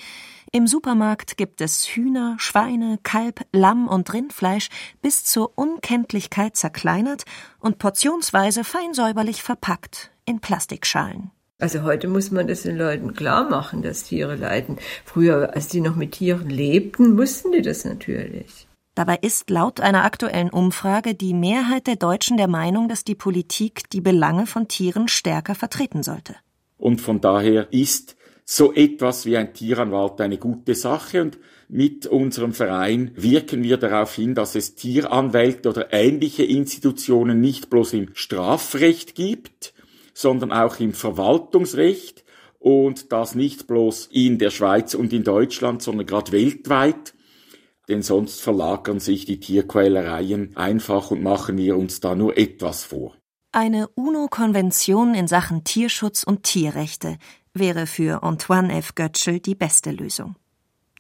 Im 0.52 0.66
Supermarkt 0.66 1.38
gibt 1.38 1.62
es 1.62 1.86
Hühner, 1.86 2.36
Schweine, 2.40 2.98
Kalb, 3.04 3.42
Lamm 3.52 3.88
und 3.88 4.12
Rindfleisch 4.12 4.70
bis 5.02 5.24
zur 5.24 5.58
Unkenntlichkeit 5.58 6.56
zerkleinert 6.56 7.26
und 7.60 7.78
portionsweise 7.78 8.64
fein 8.64 8.96
säuberlich 8.96 9.44
verpackt 9.44 10.12
in 10.26 10.40
Plastikschalen. 10.40 11.30
Also 11.60 11.84
heute 11.84 12.08
muss 12.08 12.32
man 12.32 12.48
das 12.48 12.64
den 12.64 12.78
Leuten 12.78 13.14
klar 13.14 13.50
machen, 13.50 13.82
dass 13.82 14.06
Tiere 14.06 14.36
leiden. 14.36 14.78
Früher, 15.04 15.54
als 15.54 15.68
die 15.68 15.82
noch 15.82 15.98
mit 15.98 16.14
Tieren 16.14 16.50
lebten, 16.50 17.18
wussten 17.18 17.52
die 17.52 17.62
das 17.62 17.84
natürlich. 17.84 18.69
Dabei 19.00 19.18
ist 19.22 19.50
laut 19.50 19.80
einer 19.80 20.04
aktuellen 20.04 20.50
Umfrage 20.50 21.16
die 21.16 21.34
Mehrheit 21.34 21.88
der 21.88 21.96
Deutschen 21.96 22.36
der 22.36 22.50
Meinung, 22.50 22.90
dass 22.90 23.06
die 23.06 23.16
Politik 23.16 23.90
die 23.92 24.02
Belange 24.02 24.46
von 24.46 24.68
Tieren 24.68 25.08
stärker 25.08 25.56
vertreten 25.56 26.04
sollte. 26.04 26.36
Und 26.78 27.00
von 27.00 27.22
daher 27.22 27.72
ist 27.72 28.18
so 28.44 28.74
etwas 28.74 29.26
wie 29.26 29.38
ein 29.38 29.54
Tieranwalt 29.54 30.20
eine 30.20 30.38
gute 30.38 30.76
Sache. 30.76 31.22
Und 31.22 31.40
mit 31.70 32.08
unserem 32.08 32.52
Verein 32.52 33.12
wirken 33.16 33.64
wir 33.64 33.78
darauf 33.78 34.14
hin, 34.16 34.36
dass 34.36 34.56
es 34.56 34.76
Tieranwälte 34.76 35.70
oder 35.70 35.94
ähnliche 35.94 36.44
Institutionen 36.44 37.40
nicht 37.40 37.70
bloß 37.70 37.94
im 37.94 38.10
Strafrecht 38.16 39.16
gibt, 39.16 39.74
sondern 40.14 40.52
auch 40.52 40.78
im 40.82 40.92
Verwaltungsrecht. 40.92 42.26
Und 42.60 43.14
das 43.14 43.34
nicht 43.34 43.66
bloß 43.66 44.10
in 44.12 44.40
der 44.40 44.50
Schweiz 44.50 44.94
und 44.94 45.14
in 45.14 45.24
Deutschland, 45.24 45.82
sondern 45.82 46.06
gerade 46.06 46.34
weltweit 46.34 47.14
denn 47.90 48.04
sonst 48.04 48.40
verlagern 48.42 49.00
sich 49.00 49.26
die 49.26 49.40
Tierquälereien 49.40 50.56
einfach 50.56 51.12
und 51.12 51.24
machen 51.24 51.58
wir 51.58 51.76
uns 51.76 52.00
da 52.00 52.16
nur 52.16 52.38
etwas 52.38 52.84
vor. 52.84 53.16
Eine 53.52 53.88
UNO-Konvention 53.90 55.16
in 55.16 55.28
Sachen 55.28 55.64
Tierschutz 55.64 56.24
und 56.24 56.44
Tierrechte 56.44 57.18
wäre 57.54 57.88
für 57.88 58.22
Antoine 58.22 58.78
F. 58.78 58.94
Götschel 58.94 59.40
die 59.40 59.56
beste 59.56 59.90
Lösung. 59.92 60.36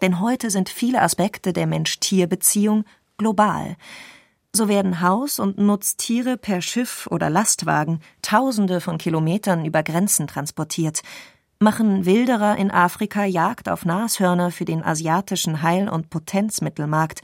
Denn 0.02 0.20
heute 0.20 0.50
sind 0.50 0.70
viele 0.70 1.02
Aspekte 1.02 1.54
der 1.54 1.68
Mensch-Tier-Beziehung 1.68 2.86
global. 3.18 3.76
So 4.52 4.68
werden 4.68 5.02
Haus- 5.02 5.38
und 5.38 5.60
Nutztiere 5.60 6.38
per 6.38 6.62
Schiff 6.62 7.08
oder 7.12 7.30
Lastwagen 7.30 8.00
Tausende 8.24 8.82
von 8.82 8.98
Kilometern 8.98 9.64
über 9.64 9.84
Grenzen 9.84 10.26
transportiert 10.26 11.04
machen 11.60 12.06
Wilderer 12.06 12.56
in 12.56 12.72
Afrika 12.72 13.26
Jagd 13.26 13.68
auf 13.68 13.84
Nashörner 13.84 14.50
für 14.50 14.64
den 14.64 14.82
asiatischen 14.82 15.62
Heil- 15.62 15.90
und 15.90 16.10
Potenzmittelmarkt 16.10 17.22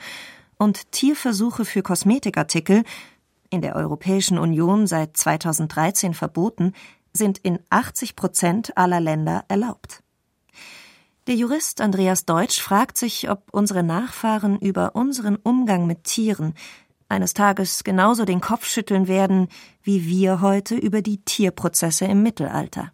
und 0.57 0.91
Tierversuche 0.91 1.63
für 1.63 1.81
Kosmetikartikel, 1.81 2.83
in 3.49 3.61
der 3.61 3.77
Europäischen 3.77 4.37
Union 4.37 4.87
seit 4.87 5.15
2013 5.15 6.13
verboten, 6.13 6.73
sind 7.13 7.37
in 7.37 7.59
80 7.69 8.17
Prozent 8.17 8.77
aller 8.77 8.99
Länder 8.99 9.45
erlaubt. 9.47 10.03
Der 11.27 11.35
Jurist 11.35 11.79
Andreas 11.79 12.25
Deutsch 12.25 12.61
fragt 12.61 12.97
sich, 12.97 13.29
ob 13.29 13.43
unsere 13.51 13.83
Nachfahren 13.83 14.59
über 14.59 14.95
unseren 14.95 15.37
Umgang 15.37 15.87
mit 15.87 16.03
Tieren 16.03 16.53
eines 17.07 17.33
Tages 17.33 17.85
genauso 17.85 18.25
den 18.25 18.41
Kopf 18.41 18.67
schütteln 18.67 19.07
werden, 19.07 19.47
wie 19.81 20.05
wir 20.05 20.41
heute 20.41 20.75
über 20.75 21.01
die 21.01 21.23
Tierprozesse 21.23 22.05
im 22.05 22.21
Mittelalter. 22.21 22.91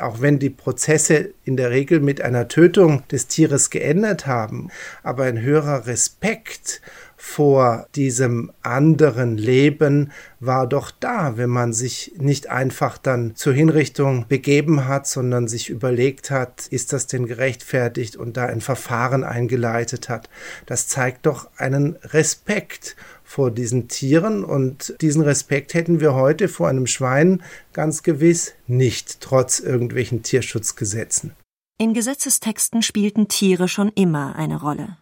Auch 0.00 0.20
wenn 0.20 0.38
die 0.38 0.50
Prozesse 0.50 1.30
in 1.44 1.56
der 1.56 1.70
Regel 1.70 2.00
mit 2.00 2.20
einer 2.20 2.48
Tötung 2.48 3.02
des 3.08 3.26
Tieres 3.26 3.70
geendet 3.70 4.26
haben, 4.26 4.68
aber 5.02 5.24
ein 5.24 5.40
höherer 5.40 5.86
Respekt 5.86 6.80
vor 7.20 7.88
diesem 7.96 8.52
anderen 8.62 9.36
Leben 9.36 10.12
war 10.38 10.68
doch 10.68 10.92
da, 10.92 11.36
wenn 11.36 11.50
man 11.50 11.72
sich 11.72 12.14
nicht 12.16 12.48
einfach 12.48 12.96
dann 12.96 13.34
zur 13.34 13.52
Hinrichtung 13.52 14.26
begeben 14.28 14.86
hat, 14.86 15.08
sondern 15.08 15.48
sich 15.48 15.68
überlegt 15.68 16.30
hat, 16.30 16.68
ist 16.68 16.92
das 16.92 17.08
denn 17.08 17.26
gerechtfertigt 17.26 18.14
und 18.14 18.36
da 18.36 18.46
ein 18.46 18.60
Verfahren 18.60 19.24
eingeleitet 19.24 20.08
hat. 20.08 20.30
Das 20.64 20.86
zeigt 20.86 21.26
doch 21.26 21.50
einen 21.56 21.96
Respekt 22.04 22.94
vor 23.28 23.50
diesen 23.50 23.88
Tieren 23.88 24.42
und 24.42 24.94
diesen 25.02 25.20
Respekt 25.20 25.74
hätten 25.74 26.00
wir 26.00 26.14
heute 26.14 26.48
vor 26.48 26.66
einem 26.66 26.86
Schwein 26.86 27.42
ganz 27.74 28.02
gewiss 28.02 28.54
nicht, 28.66 29.20
trotz 29.20 29.60
irgendwelchen 29.60 30.22
Tierschutzgesetzen. 30.22 31.36
In 31.76 31.92
Gesetzestexten 31.92 32.80
spielten 32.80 33.28
Tiere 33.28 33.68
schon 33.68 33.92
immer 33.94 34.34
eine 34.36 34.58
Rolle. 34.62 34.96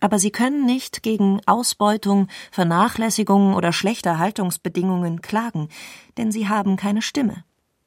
Aber 0.00 0.18
sie 0.18 0.30
können 0.30 0.66
nicht 0.66 1.02
gegen 1.02 1.40
Ausbeutung, 1.46 2.28
Vernachlässigung 2.52 3.54
oder 3.54 3.72
schlechte 3.72 4.18
Haltungsbedingungen 4.18 5.22
klagen, 5.22 5.70
denn 6.18 6.30
sie 6.30 6.46
haben 6.46 6.76
keine 6.76 7.00
Stimme. 7.00 7.44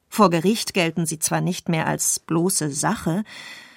Vor 0.09 0.31
Gericht 0.31 0.73
gelten 0.73 1.05
sie 1.05 1.19
zwar 1.19 1.41
nicht 1.41 1.69
mehr 1.69 1.85
als 1.85 2.19
bloße 2.19 2.71
Sache, 2.71 3.23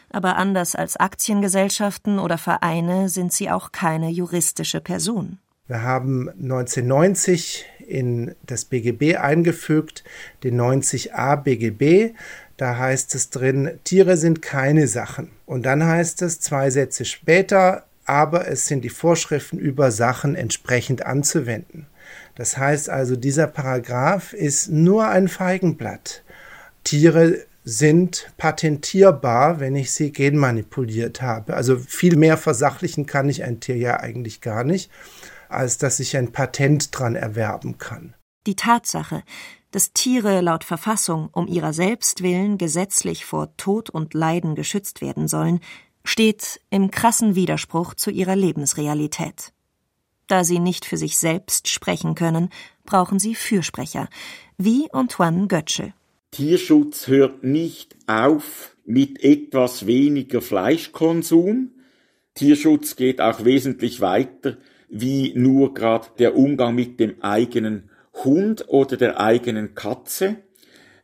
aber 0.08 0.36
anders 0.36 0.74
als 0.74 0.96
Aktiengesellschaften 0.96 2.18
oder 2.18 2.38
Vereine 2.38 3.10
sind 3.10 3.34
sie 3.34 3.50
auch 3.50 3.72
keine 3.72 4.08
juristische 4.08 4.80
Person. 4.80 5.38
Wir 5.68 5.82
haben 5.82 6.28
1990 6.28 7.64
in 7.86 8.34
das 8.46 8.64
BGB 8.64 9.16
eingefügt, 9.16 10.04
den 10.44 10.60
90a 10.60 11.36
BGB. 11.36 12.14
Da 12.56 12.78
heißt 12.78 13.14
es 13.14 13.30
drin, 13.30 13.78
Tiere 13.82 14.16
sind 14.16 14.42
keine 14.42 14.86
Sachen. 14.86 15.30
Und 15.44 15.66
dann 15.66 15.84
heißt 15.84 16.22
es 16.22 16.40
zwei 16.40 16.70
Sätze 16.70 17.04
später, 17.04 17.84
aber 18.04 18.48
es 18.48 18.66
sind 18.66 18.82
die 18.82 18.90
Vorschriften 18.90 19.58
über 19.58 19.90
Sachen 19.90 20.36
entsprechend 20.36 21.04
anzuwenden. 21.04 21.86
Das 22.36 22.56
heißt 22.56 22.88
also, 22.88 23.16
dieser 23.16 23.48
Paragraph 23.48 24.32
ist 24.32 24.68
nur 24.68 25.08
ein 25.08 25.26
Feigenblatt. 25.26 26.22
Tiere 26.84 27.44
sind 27.64 28.28
patentierbar, 28.36 29.58
wenn 29.58 29.74
ich 29.74 29.90
sie 29.90 30.12
genmanipuliert 30.12 31.20
habe. 31.20 31.54
Also 31.54 31.76
viel 31.76 32.14
mehr 32.14 32.36
versachlichen 32.36 33.06
kann 33.06 33.28
ich 33.28 33.42
ein 33.42 33.58
Tier 33.58 33.76
ja 33.76 33.98
eigentlich 33.98 34.40
gar 34.40 34.62
nicht 34.62 34.88
als 35.48 35.78
dass 35.78 36.00
ich 36.00 36.16
ein 36.16 36.32
Patent 36.32 36.96
dran 36.96 37.14
erwerben 37.14 37.78
kann. 37.78 38.14
Die 38.46 38.56
Tatsache, 38.56 39.22
dass 39.70 39.92
Tiere 39.92 40.40
laut 40.40 40.64
Verfassung 40.64 41.28
um 41.32 41.46
ihrer 41.46 41.72
selbst 41.72 42.22
willen 42.22 42.58
gesetzlich 42.58 43.24
vor 43.24 43.56
Tod 43.56 43.90
und 43.90 44.14
Leiden 44.14 44.54
geschützt 44.54 45.00
werden 45.00 45.28
sollen, 45.28 45.60
steht 46.04 46.60
im 46.70 46.90
krassen 46.90 47.34
Widerspruch 47.34 47.94
zu 47.94 48.10
ihrer 48.10 48.36
Lebensrealität. 48.36 49.52
Da 50.28 50.44
sie 50.44 50.58
nicht 50.58 50.84
für 50.84 50.96
sich 50.96 51.18
selbst 51.18 51.68
sprechen 51.68 52.14
können, 52.14 52.50
brauchen 52.84 53.18
sie 53.18 53.34
Fürsprecher, 53.34 54.08
wie 54.56 54.92
Antoine 54.92 55.46
Götschel. 55.46 55.92
Tierschutz 56.30 57.06
hört 57.06 57.44
nicht 57.44 57.96
auf 58.06 58.76
mit 58.84 59.22
etwas 59.22 59.86
weniger 59.86 60.40
Fleischkonsum. 60.40 61.72
Tierschutz 62.34 62.96
geht 62.96 63.20
auch 63.20 63.44
wesentlich 63.44 64.00
weiter 64.00 64.56
wie 64.88 65.32
nur 65.34 65.74
gerade 65.74 66.08
der 66.18 66.36
Umgang 66.36 66.74
mit 66.74 67.00
dem 67.00 67.22
eigenen 67.22 67.90
Hund 68.24 68.68
oder 68.68 68.96
der 68.96 69.20
eigenen 69.20 69.74
Katze. 69.74 70.36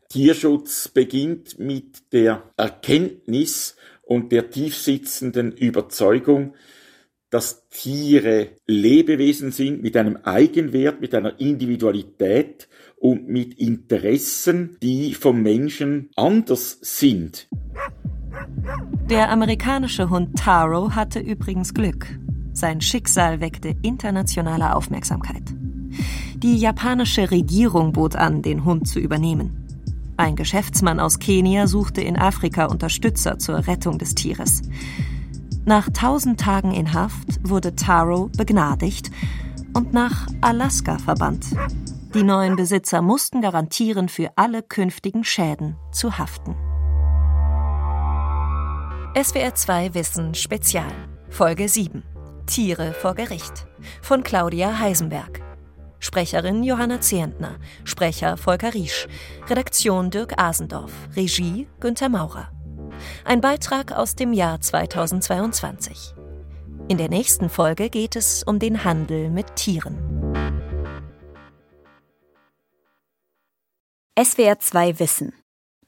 Tierschutz 0.08 0.88
beginnt 0.88 1.58
mit 1.58 2.12
der 2.12 2.42
Erkenntnis 2.56 3.76
und 4.02 4.32
der 4.32 4.50
tiefsitzenden 4.50 5.52
Überzeugung, 5.52 6.54
dass 7.30 7.66
Tiere 7.70 8.50
Lebewesen 8.66 9.52
sind 9.52 9.82
mit 9.82 9.96
einem 9.96 10.18
Eigenwert, 10.18 11.00
mit 11.00 11.14
einer 11.14 11.40
Individualität 11.40 12.68
und 12.96 13.26
mit 13.26 13.54
Interessen, 13.54 14.76
die 14.82 15.14
vom 15.14 15.42
Menschen 15.42 16.10
anders 16.14 16.78
sind. 16.82 17.48
Der 19.08 19.30
amerikanische 19.30 20.10
Hund 20.10 20.38
Taro 20.38 20.94
hatte 20.94 21.20
übrigens 21.20 21.72
Glück. 21.72 22.06
Sein 22.52 22.80
Schicksal 22.80 23.40
weckte 23.40 23.74
internationale 23.82 24.74
Aufmerksamkeit. 24.74 25.42
Die 26.36 26.56
japanische 26.56 27.30
Regierung 27.30 27.92
bot 27.92 28.16
an, 28.16 28.42
den 28.42 28.64
Hund 28.64 28.88
zu 28.88 28.98
übernehmen. 28.98 29.62
Ein 30.16 30.36
Geschäftsmann 30.36 31.00
aus 31.00 31.18
Kenia 31.18 31.66
suchte 31.66 32.00
in 32.00 32.18
Afrika 32.18 32.66
Unterstützer 32.66 33.38
zur 33.38 33.66
Rettung 33.66 33.98
des 33.98 34.14
Tieres. 34.14 34.62
Nach 35.64 35.88
tausend 35.90 36.40
Tagen 36.40 36.72
in 36.72 36.92
Haft 36.92 37.48
wurde 37.48 37.74
Taro 37.76 38.30
begnadigt 38.36 39.10
und 39.74 39.92
nach 39.92 40.26
Alaska 40.40 40.98
verbannt. 40.98 41.46
Die 42.14 42.22
neuen 42.22 42.56
Besitzer 42.56 43.00
mussten 43.00 43.40
garantieren, 43.40 44.08
für 44.08 44.32
alle 44.36 44.62
künftigen 44.62 45.24
Schäden 45.24 45.76
zu 45.92 46.18
haften. 46.18 46.54
SWR 49.20 49.54
2 49.54 49.94
Wissen 49.94 50.34
Spezial 50.34 50.92
Folge 51.30 51.68
7 51.68 52.02
Tiere 52.46 52.92
vor 52.92 53.14
Gericht 53.14 53.66
von 54.00 54.22
Claudia 54.22 54.78
Heisenberg. 54.78 55.40
Sprecherin 55.98 56.64
Johanna 56.64 57.00
Zehentner, 57.00 57.58
Sprecher 57.84 58.36
Volker 58.36 58.74
Riesch, 58.74 59.06
Redaktion 59.48 60.10
Dirk 60.10 60.40
Asendorf, 60.40 60.92
Regie 61.14 61.68
Günter 61.80 62.08
Maurer. 62.08 62.50
Ein 63.24 63.40
Beitrag 63.40 63.92
aus 63.92 64.16
dem 64.16 64.32
Jahr 64.32 64.60
2022. 64.60 66.14
In 66.88 66.98
der 66.98 67.08
nächsten 67.08 67.48
Folge 67.48 67.88
geht 67.88 68.16
es 68.16 68.42
um 68.42 68.58
den 68.58 68.84
Handel 68.84 69.30
mit 69.30 69.54
Tieren. 69.56 69.96
SWR 74.20 74.58
2 74.58 74.98
Wissen. 74.98 75.32